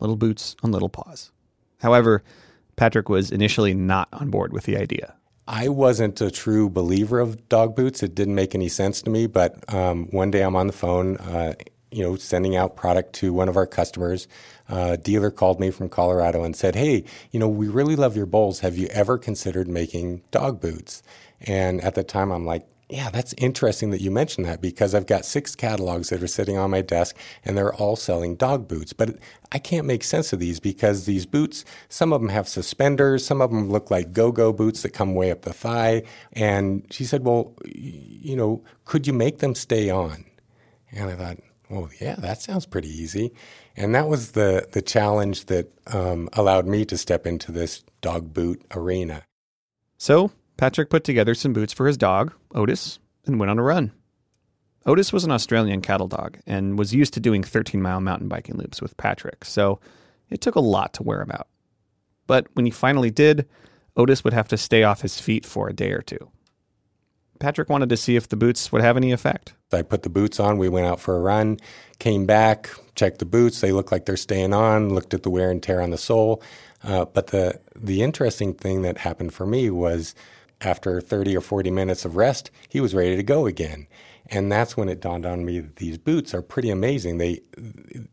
Little 0.00 0.16
boots 0.16 0.56
on 0.62 0.72
little 0.72 0.88
paws. 0.88 1.30
However, 1.80 2.22
Patrick 2.76 3.08
was 3.08 3.30
initially 3.30 3.74
not 3.74 4.08
on 4.12 4.30
board 4.30 4.52
with 4.52 4.64
the 4.64 4.76
idea. 4.76 5.14
I 5.50 5.68
wasn't 5.70 6.20
a 6.20 6.30
true 6.30 6.68
believer 6.68 7.20
of 7.20 7.48
dog 7.48 7.74
boots. 7.74 8.02
It 8.02 8.14
didn't 8.14 8.34
make 8.34 8.54
any 8.54 8.68
sense 8.68 9.00
to 9.02 9.10
me. 9.10 9.26
But 9.26 9.72
um, 9.72 10.08
one 10.10 10.30
day 10.30 10.42
I'm 10.42 10.54
on 10.54 10.66
the 10.66 10.74
phone, 10.74 11.16
uh, 11.16 11.54
you 11.90 12.02
know, 12.02 12.16
sending 12.16 12.54
out 12.54 12.76
product 12.76 13.14
to 13.14 13.32
one 13.32 13.48
of 13.48 13.56
our 13.56 13.66
customers. 13.66 14.28
Uh, 14.68 14.96
dealer 14.96 15.30
called 15.30 15.58
me 15.58 15.70
from 15.70 15.88
Colorado 15.88 16.44
and 16.44 16.54
said, 16.54 16.74
"Hey, 16.74 17.02
you 17.30 17.40
know, 17.40 17.48
we 17.48 17.66
really 17.66 17.96
love 17.96 18.14
your 18.14 18.26
bowls. 18.26 18.60
Have 18.60 18.76
you 18.76 18.88
ever 18.88 19.16
considered 19.16 19.68
making 19.68 20.20
dog 20.30 20.60
boots?" 20.60 21.02
And 21.40 21.80
at 21.80 21.94
the 21.94 22.04
time, 22.04 22.30
I'm 22.30 22.44
like, 22.44 22.66
yeah, 22.90 23.10
that's 23.10 23.34
interesting 23.36 23.90
that 23.90 24.00
you 24.00 24.10
mentioned 24.10 24.46
that 24.46 24.62
because 24.62 24.94
I've 24.94 25.06
got 25.06 25.26
six 25.26 25.54
catalogs 25.54 26.08
that 26.08 26.22
are 26.22 26.26
sitting 26.26 26.56
on 26.56 26.70
my 26.70 26.80
desk 26.80 27.14
and 27.44 27.56
they're 27.56 27.74
all 27.74 27.96
selling 27.96 28.34
dog 28.34 28.66
boots. 28.66 28.94
But 28.94 29.18
I 29.52 29.58
can't 29.58 29.86
make 29.86 30.02
sense 30.02 30.32
of 30.32 30.38
these 30.38 30.58
because 30.58 31.04
these 31.04 31.26
boots, 31.26 31.66
some 31.90 32.14
of 32.14 32.22
them 32.22 32.30
have 32.30 32.48
suspenders, 32.48 33.26
some 33.26 33.42
of 33.42 33.50
them 33.50 33.68
look 33.68 33.90
like 33.90 34.14
go 34.14 34.32
go 34.32 34.54
boots 34.54 34.82
that 34.82 34.94
come 34.94 35.14
way 35.14 35.30
up 35.30 35.42
the 35.42 35.52
thigh. 35.52 36.04
And 36.32 36.86
she 36.90 37.04
said, 37.04 37.24
Well, 37.24 37.52
you 37.66 38.36
know, 38.36 38.64
could 38.86 39.06
you 39.06 39.12
make 39.12 39.38
them 39.38 39.54
stay 39.54 39.90
on? 39.90 40.24
And 40.90 41.10
I 41.10 41.14
thought, 41.14 41.38
well, 41.68 41.90
yeah, 42.00 42.14
that 42.16 42.40
sounds 42.40 42.64
pretty 42.64 42.88
easy. 42.88 43.32
And 43.76 43.94
that 43.94 44.08
was 44.08 44.32
the, 44.32 44.66
the 44.72 44.80
challenge 44.80 45.46
that 45.46 45.70
um, 45.88 46.28
allowed 46.32 46.66
me 46.66 46.86
to 46.86 46.96
step 46.96 47.26
into 47.26 47.52
this 47.52 47.84
dog 48.00 48.32
boot 48.32 48.62
arena. 48.74 49.24
So 49.98 50.32
Patrick 50.58 50.90
put 50.90 51.04
together 51.04 51.34
some 51.34 51.54
boots 51.54 51.72
for 51.72 51.86
his 51.86 51.96
dog, 51.96 52.34
Otis, 52.54 52.98
and 53.24 53.38
went 53.38 53.48
on 53.48 53.58
a 53.58 53.62
run. 53.62 53.92
Otis 54.84 55.12
was 55.12 55.24
an 55.24 55.30
Australian 55.30 55.80
cattle 55.80 56.08
dog 56.08 56.38
and 56.46 56.78
was 56.78 56.94
used 56.94 57.14
to 57.14 57.20
doing 57.20 57.42
13 57.42 57.80
mile 57.80 58.00
mountain 58.00 58.28
biking 58.28 58.56
loops 58.56 58.82
with 58.82 58.96
Patrick, 58.96 59.44
so 59.44 59.80
it 60.28 60.40
took 60.40 60.56
a 60.56 60.60
lot 60.60 60.92
to 60.94 61.02
wear 61.02 61.22
him 61.22 61.30
out. 61.30 61.46
But 62.26 62.48
when 62.54 62.66
he 62.66 62.70
finally 62.70 63.10
did, 63.10 63.48
Otis 63.96 64.24
would 64.24 64.32
have 64.32 64.48
to 64.48 64.56
stay 64.56 64.82
off 64.82 65.00
his 65.00 65.20
feet 65.20 65.46
for 65.46 65.68
a 65.68 65.72
day 65.72 65.92
or 65.92 66.02
two. 66.02 66.30
Patrick 67.38 67.68
wanted 67.68 67.88
to 67.90 67.96
see 67.96 68.16
if 68.16 68.28
the 68.28 68.36
boots 68.36 68.72
would 68.72 68.82
have 68.82 68.96
any 68.96 69.12
effect. 69.12 69.54
I 69.72 69.82
put 69.82 70.02
the 70.02 70.10
boots 70.10 70.40
on, 70.40 70.58
we 70.58 70.68
went 70.68 70.86
out 70.86 70.98
for 70.98 71.16
a 71.16 71.20
run, 71.20 71.58
came 72.00 72.26
back, 72.26 72.70
checked 72.96 73.20
the 73.20 73.24
boots, 73.24 73.60
they 73.60 73.70
look 73.70 73.92
like 73.92 74.06
they're 74.06 74.16
staying 74.16 74.52
on, 74.52 74.92
looked 74.92 75.14
at 75.14 75.22
the 75.22 75.30
wear 75.30 75.50
and 75.50 75.62
tear 75.62 75.80
on 75.80 75.90
the 75.90 75.98
sole. 75.98 76.42
Uh, 76.82 77.04
but 77.04 77.28
the, 77.28 77.60
the 77.76 78.02
interesting 78.02 78.54
thing 78.54 78.82
that 78.82 78.98
happened 78.98 79.32
for 79.32 79.46
me 79.46 79.70
was 79.70 80.14
after 80.60 81.00
30 81.00 81.36
or 81.36 81.40
40 81.40 81.70
minutes 81.70 82.04
of 82.04 82.16
rest, 82.16 82.50
he 82.68 82.80
was 82.80 82.94
ready 82.94 83.16
to 83.16 83.22
go 83.22 83.46
again. 83.46 83.86
And 84.30 84.52
that's 84.52 84.76
when 84.76 84.88
it 84.88 85.00
dawned 85.00 85.24
on 85.24 85.44
me 85.44 85.60
that 85.60 85.76
these 85.76 85.96
boots 85.96 86.34
are 86.34 86.42
pretty 86.42 86.68
amazing. 86.68 87.18
They, 87.18 87.40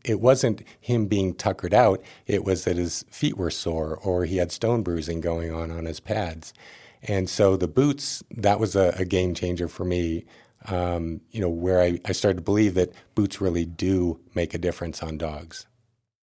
it 0.04 0.20
wasn't 0.20 0.62
him 0.80 1.06
being 1.06 1.34
tuckered 1.34 1.74
out; 1.74 2.02
it 2.26 2.44
was 2.44 2.64
that 2.64 2.76
his 2.76 3.04
feet 3.10 3.36
were 3.36 3.50
sore 3.50 3.98
or 4.02 4.24
he 4.24 4.38
had 4.38 4.50
stone 4.50 4.82
bruising 4.82 5.20
going 5.20 5.52
on 5.52 5.70
on 5.70 5.84
his 5.84 6.00
pads. 6.00 6.54
And 7.02 7.28
so 7.28 7.56
the 7.56 7.68
boots, 7.68 8.22
that 8.30 8.58
was 8.58 8.74
a, 8.74 8.94
a 8.96 9.04
game 9.04 9.34
changer 9.34 9.68
for 9.68 9.84
me. 9.84 10.24
Um, 10.68 11.20
you 11.30 11.40
know, 11.40 11.50
where 11.50 11.80
I, 11.80 12.00
I 12.06 12.12
started 12.12 12.36
to 12.36 12.42
believe 12.42 12.74
that 12.74 12.92
boots 13.14 13.40
really 13.40 13.64
do 13.66 14.18
make 14.34 14.52
a 14.52 14.58
difference 14.58 15.00
on 15.00 15.16
dogs. 15.16 15.66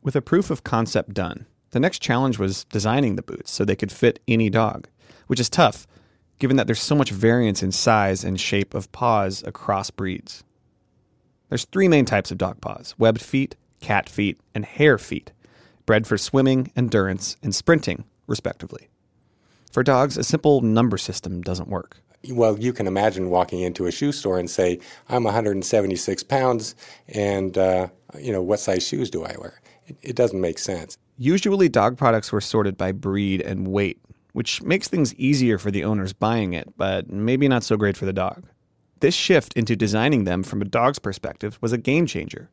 With 0.02 0.18
a 0.18 0.22
proof 0.22 0.50
of 0.50 0.66
concept 0.66 1.14
done, 1.14 1.46
the 1.70 1.80
next 1.80 2.00
challenge 2.00 2.40
was 2.40 2.66
designing 2.66 3.16
the 3.16 3.22
boots 3.22 3.52
so 3.52 3.64
they 3.64 3.76
could 3.76 3.92
fit 3.92 4.20
any 4.28 4.50
dog, 4.50 4.90
which 5.28 5.40
is 5.40 5.50
tough 5.50 5.88
given 6.40 6.58
that 6.58 6.68
there's 6.68 6.82
so 6.82 6.96
much 6.96 7.12
variance 7.12 7.64
in 7.64 7.72
size 7.72 8.24
and 8.24 8.40
shape 8.40 8.74
of 8.74 8.92
paws 8.92 9.44
across 9.46 9.90
breeds. 9.90 10.44
There's 11.50 11.66
three 11.66 11.88
main 11.88 12.06
types 12.06 12.32
of 12.32 12.38
dog 12.38 12.62
paws 12.62 12.96
webbed 12.98 13.22
feet, 13.22 13.56
cat 13.80 14.10
feet, 14.10 14.40
and 14.56 14.66
hare 14.66 14.98
feet, 14.98 15.32
bred 15.86 16.08
for 16.08 16.18
swimming, 16.18 16.72
endurance, 16.76 17.38
and 17.44 17.54
sprinting, 17.54 18.06
respectively. 18.28 18.90
For 19.72 19.84
dogs, 19.84 20.18
a 20.18 20.24
simple 20.24 20.62
number 20.62 20.98
system 20.98 21.42
doesn't 21.42 21.68
work. 21.68 21.98
Well, 22.30 22.58
you 22.58 22.74
can 22.74 22.88
imagine 22.88 23.30
walking 23.30 23.62
into 23.62 23.86
a 23.86 23.92
shoe 23.92 24.12
store 24.12 24.40
and 24.40 24.50
say, 24.50 24.80
"I'm 25.10 25.26
176 25.26 26.24
pounds, 26.24 26.76
and 27.08 27.58
uh, 27.58 27.88
you 28.18 28.32
know 28.32 28.42
what 28.42 28.60
size 28.60 28.88
shoes 28.88 29.10
do 29.10 29.24
I 29.26 29.36
wear?" 29.38 29.62
It, 29.88 29.98
it 30.02 30.16
doesn't 30.16 30.40
make 30.40 30.58
sense. 30.58 30.98
Usually, 31.18 31.70
dog 31.70 31.98
products 31.98 32.32
were 32.32 32.42
sorted 32.42 32.78
by 32.78 32.94
breed 32.94 33.42
and 33.42 33.68
weight, 33.68 34.00
which 34.34 34.62
makes 34.62 34.88
things 34.88 35.16
easier 35.16 35.58
for 35.58 35.72
the 35.72 35.84
owners 35.84 36.14
buying 36.14 36.54
it, 36.54 36.74
but 36.78 37.10
maybe 37.10 37.48
not 37.48 37.64
so 37.64 37.78
great 37.78 37.96
for 37.96 38.06
the 38.06 38.14
dog. 38.14 38.46
This 39.00 39.16
shift 39.16 39.54
into 39.54 39.76
designing 39.76 40.24
them 40.24 40.44
from 40.44 40.62
a 40.62 40.66
dog's 40.66 41.00
perspective 41.00 41.58
was 41.62 41.72
a 41.72 41.78
game 41.78 42.06
changer. 42.06 42.50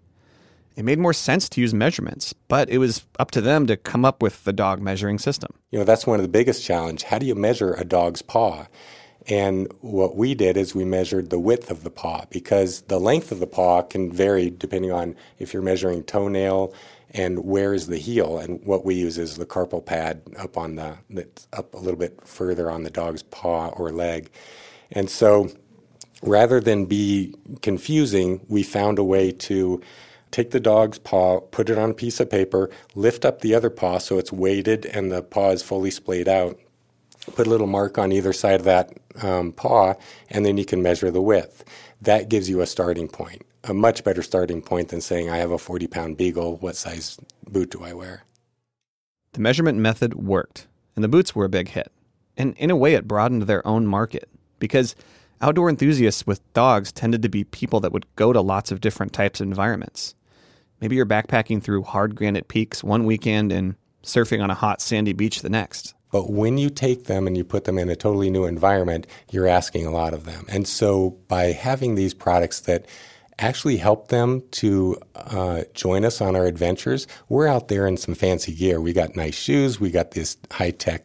It 0.76 0.84
made 0.84 0.98
more 0.98 1.12
sense 1.12 1.48
to 1.50 1.60
use 1.60 1.74
measurements, 1.74 2.32
but 2.48 2.70
it 2.70 2.78
was 2.78 3.04
up 3.18 3.30
to 3.32 3.40
them 3.40 3.66
to 3.66 3.76
come 3.76 4.04
up 4.04 4.22
with 4.22 4.44
the 4.44 4.52
dog 4.52 4.80
measuring 4.80 5.18
system. 5.18 5.52
You 5.70 5.78
know, 5.78 5.84
that's 5.84 6.06
one 6.06 6.18
of 6.18 6.22
the 6.22 6.28
biggest 6.28 6.64
challenge. 6.64 7.04
How 7.04 7.18
do 7.18 7.26
you 7.26 7.34
measure 7.34 7.74
a 7.74 7.84
dog's 7.84 8.22
paw? 8.22 8.66
And 9.26 9.70
what 9.80 10.16
we 10.16 10.34
did 10.34 10.56
is 10.56 10.74
we 10.74 10.84
measured 10.84 11.30
the 11.30 11.38
width 11.38 11.70
of 11.70 11.84
the 11.84 11.90
paw 11.90 12.24
because 12.30 12.82
the 12.82 12.98
length 12.98 13.30
of 13.30 13.40
the 13.40 13.46
paw 13.46 13.82
can 13.82 14.12
vary 14.12 14.50
depending 14.50 14.90
on 14.90 15.16
if 15.38 15.52
you're 15.52 15.62
measuring 15.62 16.02
toenail 16.04 16.72
and 17.10 17.44
where 17.44 17.74
is 17.74 17.86
the 17.86 17.98
heel. 17.98 18.38
And 18.38 18.64
what 18.64 18.84
we 18.84 18.94
use 18.94 19.18
is 19.18 19.36
the 19.36 19.46
carpal 19.46 19.84
pad 19.84 20.22
up 20.38 20.56
on 20.56 20.76
the 20.76 20.98
that's 21.10 21.48
up 21.52 21.74
a 21.74 21.78
little 21.78 21.98
bit 21.98 22.20
further 22.26 22.70
on 22.70 22.82
the 22.82 22.90
dog's 22.90 23.22
paw 23.22 23.68
or 23.68 23.90
leg. 23.90 24.30
And 24.92 25.10
so 25.10 25.50
rather 26.22 26.60
than 26.60 26.84
be 26.86 27.34
confusing, 27.62 28.44
we 28.48 28.62
found 28.62 28.98
a 28.98 29.04
way 29.04 29.32
to 29.32 29.80
take 30.30 30.50
the 30.50 30.60
dog's 30.60 30.98
paw, 30.98 31.40
put 31.40 31.70
it 31.70 31.78
on 31.78 31.90
a 31.90 31.94
piece 31.94 32.20
of 32.20 32.30
paper, 32.30 32.70
lift 32.94 33.24
up 33.24 33.40
the 33.40 33.54
other 33.54 33.70
paw 33.70 33.98
so 33.98 34.18
it's 34.18 34.32
weighted 34.32 34.86
and 34.86 35.10
the 35.10 35.22
paw 35.22 35.50
is 35.50 35.62
fully 35.62 35.90
splayed 35.90 36.28
out, 36.28 36.58
put 37.34 37.46
a 37.46 37.50
little 37.50 37.66
mark 37.66 37.98
on 37.98 38.12
either 38.12 38.32
side 38.32 38.60
of 38.60 38.64
that 38.64 38.92
um, 39.22 39.52
paw, 39.52 39.94
and 40.28 40.46
then 40.46 40.56
you 40.56 40.64
can 40.64 40.82
measure 40.82 41.10
the 41.10 41.22
width. 41.22 41.64
That 42.00 42.28
gives 42.28 42.48
you 42.48 42.60
a 42.60 42.66
starting 42.66 43.08
point, 43.08 43.42
a 43.64 43.74
much 43.74 44.04
better 44.04 44.22
starting 44.22 44.62
point 44.62 44.88
than 44.88 45.00
saying, 45.00 45.28
I 45.28 45.38
have 45.38 45.50
a 45.50 45.58
40 45.58 45.86
pound 45.86 46.16
beagle, 46.16 46.56
what 46.56 46.76
size 46.76 47.18
boot 47.48 47.70
do 47.70 47.84
I 47.84 47.92
wear? 47.92 48.24
The 49.32 49.40
measurement 49.40 49.78
method 49.78 50.14
worked, 50.14 50.66
and 50.96 51.04
the 51.04 51.08
boots 51.08 51.34
were 51.34 51.44
a 51.44 51.50
big 51.50 51.68
hit. 51.68 51.92
And 52.36 52.56
in 52.56 52.70
a 52.70 52.76
way, 52.76 52.94
it 52.94 53.06
broadened 53.06 53.42
their 53.42 53.66
own 53.66 53.86
market 53.86 54.28
because 54.58 54.94
outdoor 55.40 55.68
enthusiasts 55.68 56.26
with 56.26 56.52
dogs 56.52 56.92
tended 56.92 57.22
to 57.22 57.28
be 57.28 57.44
people 57.44 57.80
that 57.80 57.92
would 57.92 58.06
go 58.16 58.32
to 58.32 58.40
lots 58.40 58.72
of 58.72 58.80
different 58.80 59.12
types 59.12 59.40
of 59.40 59.46
environments. 59.46 60.14
Maybe 60.80 60.96
you're 60.96 61.06
backpacking 61.06 61.62
through 61.62 61.82
hard 61.82 62.14
granite 62.14 62.48
peaks 62.48 62.82
one 62.82 63.04
weekend 63.04 63.52
and 63.52 63.76
surfing 64.02 64.42
on 64.42 64.50
a 64.50 64.54
hot 64.54 64.80
sandy 64.80 65.12
beach 65.12 65.42
the 65.42 65.50
next. 65.50 65.94
But 66.10 66.30
when 66.30 66.58
you 66.58 66.70
take 66.70 67.04
them 67.04 67.26
and 67.26 67.36
you 67.36 67.44
put 67.44 67.64
them 67.64 67.78
in 67.78 67.88
a 67.88 67.96
totally 67.96 68.30
new 68.30 68.44
environment, 68.44 69.06
you're 69.30 69.46
asking 69.46 69.86
a 69.86 69.92
lot 69.92 70.12
of 70.12 70.24
them. 70.24 70.44
And 70.48 70.66
so 70.66 71.18
by 71.28 71.52
having 71.52 71.94
these 71.94 72.14
products 72.14 72.60
that 72.60 72.86
actually 73.40 73.78
help 73.78 74.08
them 74.08 74.42
to 74.52 74.96
uh, 75.14 75.62
join 75.74 76.04
us 76.04 76.20
on 76.20 76.36
our 76.36 76.46
adventures, 76.46 77.06
we're 77.28 77.46
out 77.46 77.68
there 77.68 77.86
in 77.86 77.96
some 77.96 78.14
fancy 78.14 78.54
gear. 78.54 78.80
We 78.80 78.92
got 78.92 79.16
nice 79.16 79.34
shoes, 79.34 79.80
we 79.80 79.90
got 79.90 80.12
this 80.12 80.36
high 80.50 80.70
tech 80.70 81.04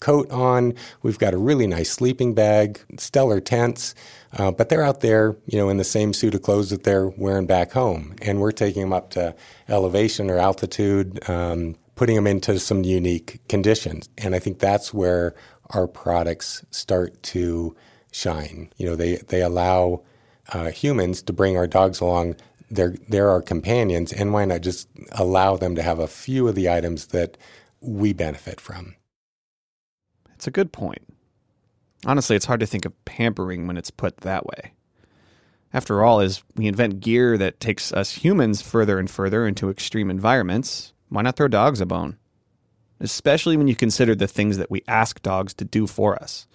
coat 0.00 0.30
on, 0.30 0.74
we've 1.02 1.18
got 1.18 1.34
a 1.34 1.38
really 1.38 1.66
nice 1.66 1.90
sleeping 1.90 2.34
bag, 2.34 2.80
stellar 2.98 3.40
tents. 3.40 3.94
Uh, 4.38 4.50
but 4.50 4.68
they're 4.68 4.82
out 4.82 5.00
there, 5.00 5.36
you 5.46 5.58
know, 5.58 5.68
in 5.68 5.76
the 5.76 5.84
same 5.84 6.12
suit 6.12 6.34
of 6.34 6.42
clothes 6.42 6.70
that 6.70 6.84
they're 6.84 7.08
wearing 7.08 7.46
back 7.46 7.72
home, 7.72 8.14
and 8.22 8.40
we're 8.40 8.52
taking 8.52 8.82
them 8.82 8.92
up 8.92 9.10
to 9.10 9.34
elevation 9.68 10.30
or 10.30 10.38
altitude, 10.38 11.28
um, 11.28 11.76
putting 11.96 12.16
them 12.16 12.26
into 12.26 12.58
some 12.58 12.82
unique 12.82 13.40
conditions. 13.48 14.08
And 14.18 14.34
I 14.34 14.38
think 14.38 14.58
that's 14.58 14.94
where 14.94 15.34
our 15.70 15.86
products 15.86 16.64
start 16.70 17.22
to 17.24 17.76
shine. 18.10 18.70
You 18.78 18.86
know, 18.86 18.96
they 18.96 19.16
they 19.16 19.42
allow 19.42 20.02
uh, 20.50 20.70
humans 20.70 21.22
to 21.22 21.32
bring 21.32 21.56
our 21.56 21.66
dogs 21.66 22.00
along. 22.00 22.36
They're 22.70 22.94
they're 23.08 23.30
our 23.30 23.42
companions, 23.42 24.12
and 24.12 24.32
why 24.32 24.44
not 24.46 24.62
just 24.62 24.88
allow 25.12 25.56
them 25.56 25.74
to 25.74 25.82
have 25.82 25.98
a 25.98 26.06
few 26.06 26.48
of 26.48 26.54
the 26.54 26.70
items 26.70 27.08
that 27.08 27.36
we 27.80 28.12
benefit 28.12 28.60
from? 28.60 28.96
It's 30.34 30.46
a 30.46 30.50
good 30.50 30.72
point. 30.72 31.02
Honestly, 32.06 32.34
it's 32.34 32.46
hard 32.46 32.60
to 32.60 32.66
think 32.66 32.84
of 32.84 33.04
pampering 33.04 33.66
when 33.66 33.76
it's 33.76 33.90
put 33.90 34.18
that 34.18 34.46
way. 34.46 34.72
After 35.74 36.02
all, 36.02 36.20
as 36.20 36.42
we 36.56 36.66
invent 36.66 37.00
gear 37.00 37.38
that 37.38 37.60
takes 37.60 37.92
us 37.92 38.12
humans 38.12 38.60
further 38.60 38.98
and 38.98 39.10
further 39.10 39.46
into 39.46 39.70
extreme 39.70 40.10
environments, 40.10 40.92
why 41.08 41.22
not 41.22 41.36
throw 41.36 41.48
dogs 41.48 41.80
a 41.80 41.86
bone? 41.86 42.18
Especially 43.00 43.56
when 43.56 43.68
you 43.68 43.76
consider 43.76 44.14
the 44.14 44.28
things 44.28 44.58
that 44.58 44.70
we 44.70 44.82
ask 44.86 45.22
dogs 45.22 45.54
to 45.54 45.64
do 45.64 45.86
for 45.86 46.20
us. 46.20 46.46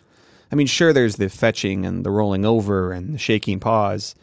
I 0.52 0.56
mean, 0.56 0.68
sure, 0.68 0.94
there's 0.94 1.18
the 1.18 1.30
fetching 1.30 1.86
and 1.86 2.06
the 2.06 2.12
rolling 2.12 2.46
over 2.46 2.92
and 2.92 3.14
the 3.14 3.20
shaking 3.20 3.60
paws, 3.60 4.16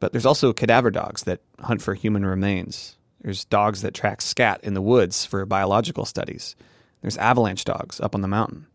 but 0.00 0.12
there's 0.12 0.26
also 0.26 0.52
cadaver 0.52 0.90
dogs 0.90 1.22
that 1.24 1.40
hunt 1.60 1.82
for 1.82 1.94
human 1.94 2.26
remains. 2.26 2.96
There's 3.20 3.44
dogs 3.44 3.82
that 3.82 3.94
track 3.94 4.20
scat 4.20 4.60
in 4.62 4.74
the 4.74 4.82
woods 4.82 5.24
for 5.24 5.44
biological 5.46 6.04
studies. 6.04 6.56
There's 7.00 7.16
avalanche 7.16 7.64
dogs 7.64 8.00
up 8.00 8.14
on 8.14 8.20
the 8.20 8.28
mountain. 8.28 8.66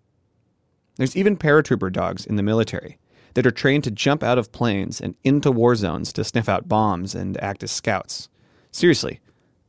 There's 0.95 1.15
even 1.15 1.37
paratrooper 1.37 1.91
dogs 1.91 2.25
in 2.25 2.35
the 2.35 2.43
military 2.43 2.97
that 3.33 3.47
are 3.47 3.51
trained 3.51 3.83
to 3.85 3.91
jump 3.91 4.23
out 4.23 4.37
of 4.37 4.51
planes 4.51 4.99
and 4.99 5.15
into 5.23 5.51
war 5.51 5.75
zones 5.75 6.11
to 6.13 6.23
sniff 6.23 6.49
out 6.49 6.67
bombs 6.67 7.15
and 7.15 7.41
act 7.41 7.63
as 7.63 7.71
scouts. 7.71 8.29
Seriously, 8.71 9.19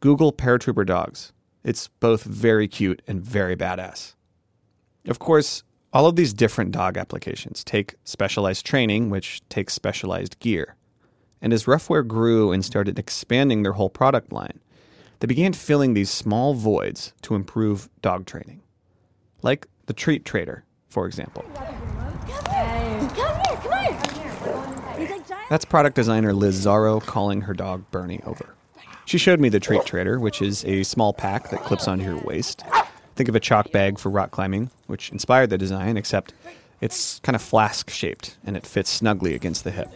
Google 0.01 0.33
paratrooper 0.33 0.85
dogs. 0.85 1.33
It's 1.65 1.89
both 2.01 2.25
very 2.25 2.67
cute 2.67 3.03
and 3.07 3.21
very 3.21 3.57
badass. 3.57 4.15
Of 5.07 5.19
course, 5.19 5.63
all 5.93 6.07
of 6.07 6.17
these 6.17 6.33
different 6.33 6.73
dog 6.73 6.97
applications 6.97 7.63
take 7.63 7.97
specialized 8.05 8.65
training, 8.65 9.11
which 9.11 9.47
takes 9.49 9.75
specialized 9.75 10.39
gear. 10.41 10.75
And 11.43 11.53
as 11.53 11.65
Ruffwear 11.65 12.07
grew 12.07 12.53
and 12.53 12.65
started 12.65 12.99
expanding 12.99 13.63
their 13.63 13.73
whole 13.73 13.91
product 13.91 14.33
line, 14.33 14.61
they 15.21 15.27
began 15.27 15.53
filling 15.53 15.95
these 15.95 16.11
small 16.11 16.55
voids 16.55 17.13
to 17.23 17.35
improve 17.35 17.89
dog 18.01 18.27
training. 18.27 18.63
Like 19.43 19.67
the 19.87 19.93
treat 19.93 20.25
trader, 20.25 20.65
for 20.89 21.07
example. 21.07 21.45
That's 25.51 25.65
product 25.65 25.97
designer 25.97 26.33
Liz 26.33 26.65
Zaro 26.65 27.03
calling 27.03 27.43
her 27.43 27.53
dog 27.53 27.85
Bernie 27.91 28.23
over. 28.25 28.55
She 29.05 29.19
showed 29.19 29.41
me 29.41 29.49
the 29.49 29.61
treat 29.61 29.85
trader, 29.85 30.19
which 30.19 30.41
is 30.41 30.65
a 30.65 30.85
small 30.85 31.13
pack 31.13 31.51
that 31.51 31.61
clips 31.65 31.87
onto 31.87 32.05
your 32.05 32.19
waist. 32.19 32.65
Think 33.15 33.29
of 33.29 33.37
a 33.37 33.41
chalk 33.41 33.73
bag 33.73 33.99
for 33.99 34.11
rock 34.11 34.31
climbing, 34.31 34.71
which 34.87 35.11
inspired 35.11 35.51
the 35.51 35.59
design, 35.59 35.97
except 35.97 36.33
it's 36.81 37.21
kind 37.21 37.37
of 37.37 37.43
flask 37.43 37.91
shaped 37.91 38.37
and 38.45 38.57
it 38.57 38.67
fits 38.67 38.91
snugly 38.91 39.35
against 39.35 39.65
the 39.65 39.71
hip. 39.71 39.91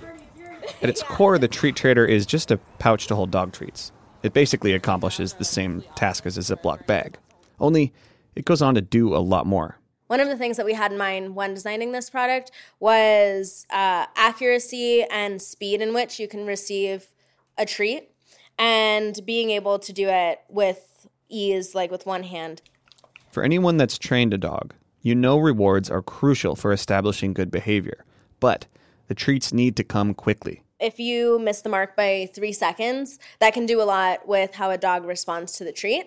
At 0.83 0.89
its 0.89 1.03
core, 1.03 1.39
the 1.39 1.49
treat 1.49 1.77
trader 1.77 2.05
is 2.05 2.27
just 2.27 2.51
a 2.51 2.59
pouch 2.79 3.07
to 3.07 3.15
hold 3.15 3.31
dog 3.31 3.53
treats. 3.53 3.93
It 4.23 4.33
basically 4.33 4.73
accomplishes 4.73 5.35
the 5.35 5.45
same 5.45 5.85
task 5.95 6.27
as 6.27 6.37
a 6.37 6.41
Ziploc 6.41 6.87
bag, 6.87 7.19
only 7.61 7.93
it 8.35 8.45
goes 8.45 8.63
on 8.63 8.75
to 8.75 8.81
do 8.81 9.15
a 9.15 9.19
lot 9.19 9.47
more. 9.47 9.79
One 10.09 10.21
of 10.21 10.29
the 10.29 10.37
things 10.37 10.57
that 10.57 10.67
we 10.67 10.75
had 10.75 10.93
in 10.93 10.99
mind 10.99 11.35
when 11.35 11.55
designing 11.55 11.93
this 11.93 12.11
product 12.11 12.53
was 12.79 13.67
uh, 13.71 14.07
accuracy 14.15 15.03
and 15.05 15.43
speed 15.43 15.83
in 15.83 15.95
which 15.95 16.21
you 16.21 16.29
can 16.29 16.47
receive 16.47 17.09
a 17.59 17.67
treat 17.67 18.11
and 18.59 19.19
being 19.25 19.51
able 19.51 19.79
to 19.81 19.93
do 19.93 20.09
it 20.09 20.41
with 20.49 21.09
ease, 21.29 21.75
like 21.75 21.91
with 21.91 22.07
one 22.07 22.23
hand. 22.23 22.63
For 23.37 23.43
anyone 23.43 23.77
that's 23.77 23.99
trained 23.99 24.33
a 24.33 24.39
dog, 24.39 24.73
you 25.03 25.15
know 25.15 25.37
rewards 25.37 25.91
are 25.91 26.01
crucial 26.01 26.57
for 26.57 26.73
establishing 26.73 27.35
good 27.35 27.51
behavior, 27.51 28.07
but 28.41 28.65
the 29.09 29.15
treats 29.15 29.53
need 29.53 29.77
to 29.77 29.85
come 29.85 30.15
quickly. 30.15 30.63
If 30.81 30.99
you 30.99 31.39
miss 31.39 31.61
the 31.61 31.69
mark 31.69 31.95
by 31.97 32.31
three 32.33 32.55
seconds, 32.55 33.19
that 33.41 33.53
can 33.53 33.67
do 33.67 33.83
a 33.83 33.85
lot 33.85 34.27
with 34.27 34.55
how 34.55 34.71
a 34.71 34.79
dog 34.79 35.05
responds 35.05 35.53
to 35.59 35.65
the 35.65 35.73
treat. 35.73 36.07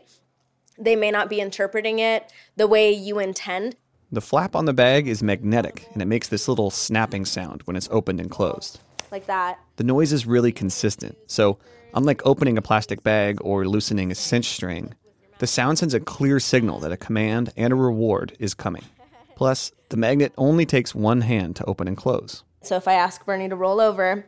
They 0.79 0.95
may 0.95 1.11
not 1.11 1.29
be 1.29 1.39
interpreting 1.39 1.99
it 1.99 2.33
the 2.55 2.65
way 2.65 2.91
you 2.91 3.19
intend. 3.19 3.75
The 4.11 4.21
flap 4.21 4.55
on 4.55 4.65
the 4.65 4.73
bag 4.73 5.07
is 5.07 5.21
magnetic 5.21 5.87
and 5.93 6.01
it 6.01 6.07
makes 6.07 6.29
this 6.29 6.47
little 6.47 6.71
snapping 6.71 7.25
sound 7.25 7.61
when 7.65 7.75
it's 7.75 7.89
opened 7.91 8.19
and 8.19 8.31
closed. 8.31 8.79
Like 9.11 9.27
that. 9.27 9.59
The 9.75 9.83
noise 9.83 10.13
is 10.13 10.25
really 10.25 10.51
consistent, 10.51 11.15
so 11.27 11.59
unlike 11.93 12.25
opening 12.25 12.57
a 12.57 12.63
plastic 12.63 13.03
bag 13.03 13.37
or 13.41 13.67
loosening 13.67 14.11
a 14.11 14.15
cinch 14.15 14.47
string, 14.47 14.95
the 15.39 15.47
sound 15.47 15.79
sends 15.79 15.93
a 15.93 15.99
clear 15.99 16.39
signal 16.39 16.79
that 16.81 16.91
a 16.91 16.97
command 16.97 17.51
and 17.57 17.73
a 17.73 17.75
reward 17.75 18.35
is 18.39 18.53
coming. 18.53 18.83
Plus, 19.35 19.71
the 19.87 19.97
magnet 19.97 20.33
only 20.37 20.65
takes 20.65 20.93
one 20.93 21.21
hand 21.21 21.55
to 21.55 21.65
open 21.65 21.87
and 21.87 21.95
close. 21.95 22.43
So 22.61 22.75
if 22.75 22.87
I 22.89 22.93
ask 22.93 23.25
Bernie 23.25 23.47
to 23.47 23.55
roll 23.55 23.79
over 23.79 24.25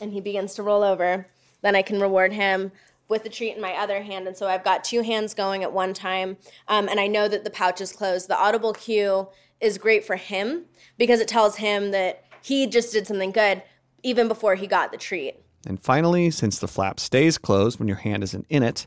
and 0.00 0.12
he 0.12 0.20
begins 0.20 0.54
to 0.54 0.62
roll 0.62 0.82
over, 0.82 1.26
then 1.60 1.76
I 1.76 1.82
can 1.82 2.00
reward 2.00 2.32
him 2.32 2.72
with 3.08 3.22
the 3.22 3.28
treat 3.28 3.54
in 3.54 3.60
my 3.60 3.74
other 3.74 4.02
hand. 4.02 4.26
And 4.26 4.36
so 4.36 4.46
I've 4.46 4.64
got 4.64 4.82
two 4.82 5.02
hands 5.02 5.34
going 5.34 5.62
at 5.62 5.72
one 5.72 5.92
time. 5.92 6.38
Um, 6.68 6.88
and 6.88 6.98
I 6.98 7.06
know 7.06 7.28
that 7.28 7.44
the 7.44 7.50
pouch 7.50 7.82
is 7.82 7.92
closed. 7.92 8.28
The 8.28 8.38
audible 8.38 8.72
cue 8.72 9.28
is 9.60 9.76
great 9.76 10.06
for 10.06 10.16
him 10.16 10.64
because 10.96 11.20
it 11.20 11.28
tells 11.28 11.56
him 11.56 11.90
that 11.90 12.24
he 12.42 12.66
just 12.66 12.94
did 12.94 13.06
something 13.06 13.32
good 13.32 13.62
even 14.02 14.26
before 14.26 14.54
he 14.54 14.66
got 14.66 14.90
the 14.90 14.96
treat. 14.96 15.34
And 15.66 15.78
finally, 15.78 16.30
since 16.30 16.58
the 16.58 16.68
flap 16.68 16.98
stays 16.98 17.36
closed 17.36 17.78
when 17.78 17.88
your 17.88 17.98
hand 17.98 18.22
isn't 18.22 18.46
in 18.48 18.62
it, 18.62 18.86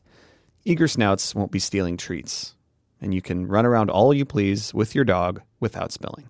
eager 0.65 0.87
snouts 0.87 1.35
won't 1.35 1.51
be 1.51 1.59
stealing 1.59 1.97
treats, 1.97 2.55
and 3.01 3.13
you 3.13 3.21
can 3.21 3.47
run 3.47 3.65
around 3.65 3.89
all 3.89 4.13
you 4.13 4.25
please 4.25 4.73
with 4.73 4.95
your 4.95 5.03
dog 5.03 5.41
without 5.59 5.91
spilling. 5.91 6.29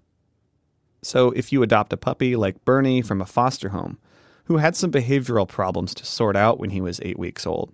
So, 1.01 1.31
if 1.31 1.51
you 1.51 1.63
adopt 1.63 1.93
a 1.93 1.97
puppy 1.97 2.35
like 2.35 2.63
Bernie 2.63 3.01
from 3.01 3.21
a 3.21 3.25
foster 3.25 3.69
home, 3.69 3.97
who 4.45 4.57
had 4.57 4.75
some 4.75 4.91
behavioral 4.91 5.47
problems 5.47 5.93
to 5.95 6.05
sort 6.05 6.35
out 6.35 6.59
when 6.59 6.69
he 6.69 6.81
was 6.81 6.99
eight 7.03 7.19
weeks 7.19 7.45
old, 7.45 7.73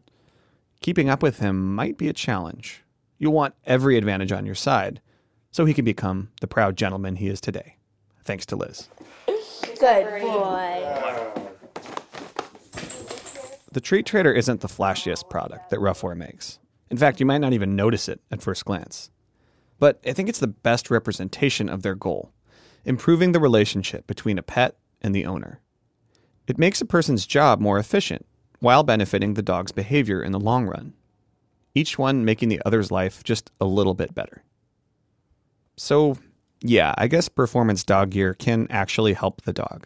keeping 0.82 1.10
up 1.10 1.22
with 1.22 1.39
him 1.39 1.76
might 1.76 1.98
be 1.98 2.08
a 2.08 2.13
challenge. 2.13 2.84
You'll 3.17 3.34
want 3.34 3.56
every 3.65 3.98
advantage 3.98 4.32
on 4.32 4.45
your 4.45 4.56
side 4.56 5.02
so 5.52 5.65
he 5.65 5.74
can 5.74 5.86
become 5.86 6.30
the 6.41 6.48
proud 6.48 6.76
gentleman 6.78 7.17
he 7.17 7.28
is 7.28 7.41
today. 7.41 7.76
Thanks 8.24 8.45
to 8.48 8.56
Liz. 8.56 8.88
Good 9.80 10.22
boy. 10.22 11.09
The 13.71 13.82
Treat 13.82 14.08
Trader 14.08 14.32
isn't 14.32 14.62
the 14.62 14.67
flashiest 14.67 15.29
product 15.29 15.69
that 15.69 15.79
Ruffwear 15.79 16.17
makes. 16.17 16.58
In 16.89 16.97
fact, 16.97 17.19
you 17.19 17.25
might 17.27 17.38
not 17.38 17.53
even 17.53 17.75
notice 17.75 18.10
it 18.10 18.19
at 18.32 18.41
first 18.41 18.65
glance. 18.65 19.12
But 19.77 19.99
I 20.05 20.13
think 20.13 20.27
it's 20.27 20.39
the 20.39 20.47
best 20.47 20.89
representation 20.89 21.69
of 21.69 21.84
their 21.84 21.95
goal 21.95 22.32
improving 22.86 23.34
the 23.34 23.39
relationship 23.39 24.08
between 24.08 24.38
a 24.38 24.41
pet 24.43 24.77
and 25.01 25.13
the 25.13 25.25
owner. 25.25 25.60
It 26.47 26.58
makes 26.58 26.82
a 26.82 26.86
person's 26.86 27.27
job 27.27 27.60
more 27.60 27.77
efficient 27.77 28.25
while 28.60 28.84
benefiting 28.84 29.34
the 29.34 29.41
dog's 29.41 29.71
behavior 29.71 30.23
in 30.23 30.32
the 30.32 30.39
long 30.39 30.65
run, 30.65 30.93
each 31.75 31.99
one 31.99 32.25
making 32.25 32.49
the 32.49 32.62
other's 32.65 32.89
life 32.89 33.23
just 33.23 33.51
a 33.60 33.65
little 33.65 33.93
bit 33.93 34.15
better. 34.15 34.43
So, 35.77 36.17
yeah, 36.62 36.95
I 36.97 37.08
guess 37.08 37.29
performance 37.29 37.84
dog 37.84 38.12
gear 38.12 38.34
can 38.34 38.65
actually 38.69 39.13
help 39.13 39.41
the 39.41 39.53
dog. 39.53 39.86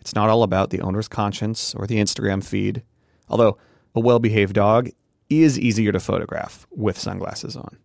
It's 0.00 0.14
not 0.14 0.28
all 0.28 0.42
about 0.42 0.70
the 0.70 0.80
owner's 0.80 1.08
conscience 1.08 1.74
or 1.74 1.86
the 1.86 1.98
Instagram 1.98 2.44
feed, 2.44 2.82
although 3.28 3.58
a 3.94 4.00
well 4.00 4.18
behaved 4.18 4.54
dog 4.54 4.90
is 5.28 5.58
easier 5.58 5.92
to 5.92 6.00
photograph 6.00 6.66
with 6.70 6.98
sunglasses 6.98 7.56
on. 7.56 7.78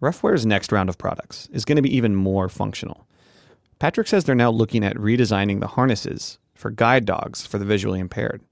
Ruffwear's 0.00 0.44
next 0.44 0.72
round 0.72 0.88
of 0.88 0.98
products 0.98 1.48
is 1.52 1.64
going 1.64 1.76
to 1.76 1.82
be 1.82 1.96
even 1.96 2.14
more 2.14 2.48
functional. 2.48 3.06
Patrick 3.78 4.06
says 4.06 4.24
they're 4.24 4.34
now 4.34 4.50
looking 4.50 4.84
at 4.84 4.96
redesigning 4.96 5.60
the 5.60 5.66
harnesses 5.66 6.38
for 6.54 6.70
guide 6.70 7.04
dogs 7.04 7.46
for 7.46 7.58
the 7.58 7.64
visually 7.64 8.00
impaired. 8.00 8.42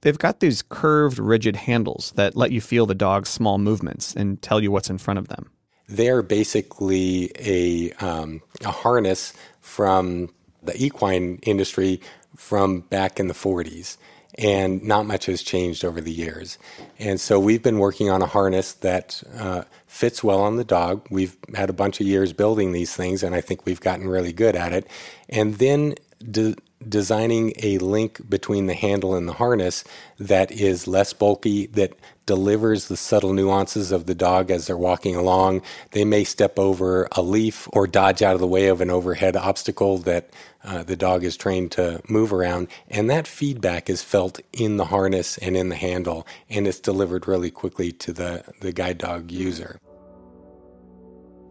They've 0.00 0.18
got 0.18 0.40
these 0.40 0.62
curved, 0.62 1.18
rigid 1.18 1.56
handles 1.56 2.12
that 2.16 2.36
let 2.36 2.52
you 2.52 2.60
feel 2.60 2.86
the 2.86 2.94
dog's 2.94 3.28
small 3.28 3.58
movements 3.58 4.14
and 4.14 4.40
tell 4.42 4.62
you 4.62 4.70
what's 4.70 4.90
in 4.90 4.98
front 4.98 5.18
of 5.18 5.28
them. 5.28 5.50
They're 5.88 6.22
basically 6.22 7.30
a, 7.38 7.92
um, 8.04 8.42
a 8.64 8.70
harness 8.70 9.32
from 9.60 10.30
the 10.62 10.76
equine 10.82 11.38
industry 11.42 12.00
from 12.36 12.80
back 12.80 13.20
in 13.20 13.28
the 13.28 13.34
40s 13.34 13.96
and 14.36 14.82
not 14.82 15.06
much 15.06 15.26
has 15.26 15.42
changed 15.42 15.84
over 15.84 16.00
the 16.00 16.12
years. 16.12 16.58
And 16.98 17.20
so 17.20 17.38
we've 17.38 17.62
been 17.62 17.78
working 17.78 18.10
on 18.10 18.22
a 18.22 18.26
harness 18.26 18.72
that 18.74 19.22
uh, 19.38 19.62
fits 19.86 20.24
well 20.24 20.40
on 20.40 20.56
the 20.56 20.64
dog. 20.64 21.06
We've 21.10 21.36
had 21.54 21.70
a 21.70 21.74
bunch 21.74 22.00
of 22.00 22.06
years 22.06 22.32
building 22.32 22.72
these 22.72 22.94
things, 22.94 23.22
and 23.22 23.34
I 23.34 23.40
think 23.40 23.64
we've 23.64 23.80
gotten 23.80 24.08
really 24.08 24.32
good 24.32 24.56
at 24.56 24.72
it. 24.72 24.88
And 25.28 25.54
then 25.56 25.94
de- 26.30 26.56
designing 26.88 27.52
a 27.62 27.78
link 27.78 28.28
between 28.28 28.66
the 28.66 28.74
handle 28.74 29.14
and 29.14 29.28
the 29.28 29.34
harness 29.34 29.84
that 30.18 30.50
is 30.50 30.86
less 30.86 31.12
bulky, 31.12 31.66
that 31.66 31.94
delivers 32.26 32.88
the 32.88 32.96
subtle 32.96 33.32
nuances 33.32 33.92
of 33.92 34.06
the 34.06 34.14
dog 34.14 34.50
as 34.50 34.66
they're 34.66 34.76
walking 34.76 35.14
along. 35.14 35.62
They 35.90 36.04
may 36.04 36.24
step 36.24 36.58
over 36.58 37.08
a 37.12 37.22
leaf 37.22 37.68
or 37.72 37.86
dodge 37.86 38.22
out 38.22 38.34
of 38.34 38.40
the 38.40 38.46
way 38.46 38.68
of 38.68 38.80
an 38.80 38.90
overhead 38.90 39.36
obstacle 39.36 39.98
that 39.98 40.30
uh, 40.64 40.82
the 40.82 40.96
dog 40.96 41.24
is 41.24 41.36
trained 41.36 41.72
to 41.72 42.00
move 42.08 42.32
around. 42.32 42.68
And 42.88 43.10
that 43.10 43.28
feedback 43.28 43.90
is 43.90 44.02
felt 44.02 44.40
in 44.52 44.78
the 44.78 44.86
harness 44.86 45.36
and 45.38 45.56
in 45.56 45.68
the 45.68 45.76
handle, 45.76 46.26
and 46.48 46.66
it's 46.66 46.80
delivered 46.80 47.28
really 47.28 47.50
quickly 47.50 47.92
to 47.92 48.12
the, 48.12 48.44
the 48.60 48.72
guide 48.72 48.98
dog 48.98 49.30
user. 49.30 49.78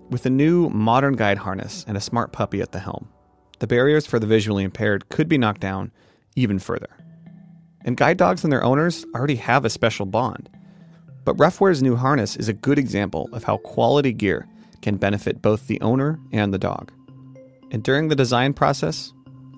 With 0.09 0.25
a 0.25 0.29
new 0.29 0.69
modern 0.69 1.15
guide 1.15 1.39
harness 1.39 1.85
and 1.87 1.97
a 1.97 2.01
smart 2.01 2.33
puppy 2.33 2.61
at 2.61 2.71
the 2.71 2.79
helm, 2.79 3.09
the 3.63 3.67
barriers 3.67 4.05
for 4.05 4.19
the 4.19 4.27
visually 4.27 4.65
impaired 4.65 5.07
could 5.07 5.29
be 5.29 5.37
knocked 5.37 5.61
down 5.61 5.89
even 6.35 6.59
further. 6.59 6.89
And 7.85 7.95
guide 7.95 8.17
dogs 8.17 8.43
and 8.43 8.51
their 8.51 8.61
owners 8.61 9.05
already 9.15 9.37
have 9.37 9.63
a 9.63 9.69
special 9.69 10.05
bond. 10.05 10.49
But 11.23 11.37
Ruffwear's 11.37 11.81
new 11.81 11.95
harness 11.95 12.35
is 12.35 12.49
a 12.49 12.53
good 12.53 12.77
example 12.77 13.29
of 13.31 13.45
how 13.45 13.55
quality 13.55 14.11
gear 14.11 14.49
can 14.81 14.97
benefit 14.97 15.41
both 15.41 15.67
the 15.67 15.79
owner 15.79 16.19
and 16.33 16.53
the 16.53 16.57
dog. 16.57 16.91
And 17.71 17.81
during 17.81 18.09
the 18.09 18.17
design 18.17 18.53
process, 18.53 19.13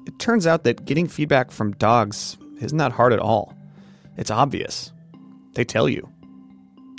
it 0.06 0.20
turns 0.20 0.46
out 0.46 0.66
that 0.66 0.86
getting 0.86 1.08
feedback 1.08 1.50
from 1.50 1.72
dogs 1.72 2.38
is 2.62 2.74
not 2.74 2.92
hard 2.92 3.12
at 3.12 3.18
all. 3.18 3.58
It's 4.18 4.30
obvious. 4.30 4.94
They 5.54 5.64
tell 5.64 5.90
you. 5.90 6.08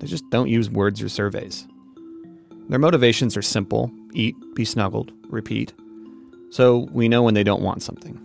They 0.00 0.08
just 0.08 0.28
don't 0.30 0.48
use 0.48 0.68
words 0.68 1.00
or 1.00 1.08
surveys. 1.08 1.68
Their 2.68 2.80
motivations 2.80 3.36
are 3.36 3.42
simple 3.42 3.92
eat, 4.12 4.34
be 4.56 4.64
snuggled, 4.64 5.12
repeat. 5.28 5.72
So 6.50 6.88
we 6.92 7.08
know 7.08 7.22
when 7.22 7.34
they 7.34 7.44
don't 7.44 7.62
want 7.62 7.82
something. 7.82 8.16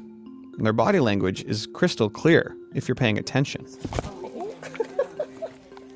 And 0.57 0.65
their 0.65 0.73
body 0.73 0.99
language 0.99 1.43
is 1.43 1.67
crystal 1.67 2.09
clear 2.09 2.55
if 2.73 2.87
you're 2.87 2.95
paying 2.95 3.17
attention. 3.17 3.65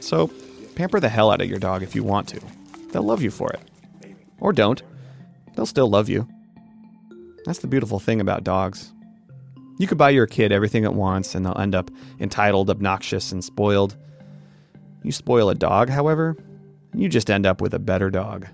So 0.06 0.30
pamper 0.76 1.00
the 1.00 1.10
hell 1.10 1.32
out 1.32 1.42
of 1.42 1.50
your 1.50 1.58
dog 1.58 1.82
if 1.82 1.96
you 1.96 2.04
want 2.04 2.28
to. 2.28 2.40
They'll 2.92 3.02
love 3.02 3.24
you 3.24 3.32
for 3.32 3.50
it. 3.52 3.60
Or 4.40 4.54
don't. 4.54 4.84
They'll 5.56 5.66
still 5.66 5.90
love 5.90 6.10
you. 6.10 6.28
That's 7.46 7.58
the 7.60 7.68
beautiful 7.68 8.00
thing 8.00 8.22
about 8.22 8.44
dogs. 8.44 8.94
You 9.80 9.88
could 9.88 9.98
buy 9.98 10.12
your 10.12 10.28
kid 10.28 10.52
everything 10.52 10.86
at 10.86 10.94
once 10.94 11.34
and 11.34 11.44
they'll 11.44 11.58
end 11.58 11.74
up 11.74 11.90
entitled, 12.20 12.70
obnoxious, 12.70 13.32
and 13.32 13.44
spoiled. 13.44 13.98
You 15.02 15.12
spoil 15.12 15.50
a 15.50 15.56
dog, 15.56 15.90
however, 15.90 16.38
you 16.94 17.10
just 17.10 17.32
end 17.32 17.48
up 17.48 17.60
with 17.60 17.74
a 17.74 17.80
better 17.80 18.12
dog. 18.12 18.48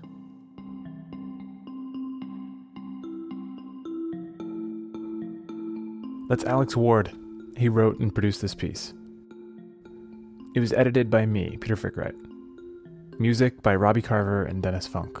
That's 6.32 6.44
Alex 6.44 6.74
Ward. 6.74 7.12
He 7.58 7.68
wrote 7.68 8.00
and 8.00 8.10
produced 8.10 8.40
this 8.40 8.54
piece. 8.54 8.94
It 10.54 10.60
was 10.60 10.72
edited 10.72 11.10
by 11.10 11.26
me, 11.26 11.58
Peter 11.60 11.76
Frick-Wright. 11.76 12.14
Music 13.18 13.62
by 13.62 13.74
Robbie 13.74 14.00
Carver 14.00 14.44
and 14.44 14.62
Dennis 14.62 14.86
Funk. 14.86 15.20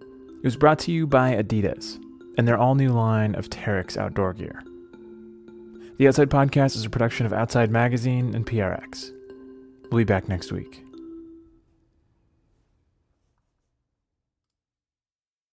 It 0.00 0.44
was 0.44 0.56
brought 0.56 0.78
to 0.78 0.90
you 0.90 1.06
by 1.06 1.34
Adidas 1.34 2.02
and 2.38 2.48
their 2.48 2.56
all 2.56 2.74
new 2.74 2.88
line 2.88 3.34
of 3.34 3.50
Terrex 3.50 3.98
outdoor 3.98 4.32
gear. 4.32 4.62
The 5.98 6.08
Outside 6.08 6.30
Podcast 6.30 6.76
is 6.76 6.86
a 6.86 6.88
production 6.88 7.26
of 7.26 7.34
Outside 7.34 7.70
Magazine 7.70 8.34
and 8.34 8.46
PRX. 8.46 9.10
We'll 9.90 9.98
be 9.98 10.04
back 10.04 10.30
next 10.30 10.50
week. 10.50 10.82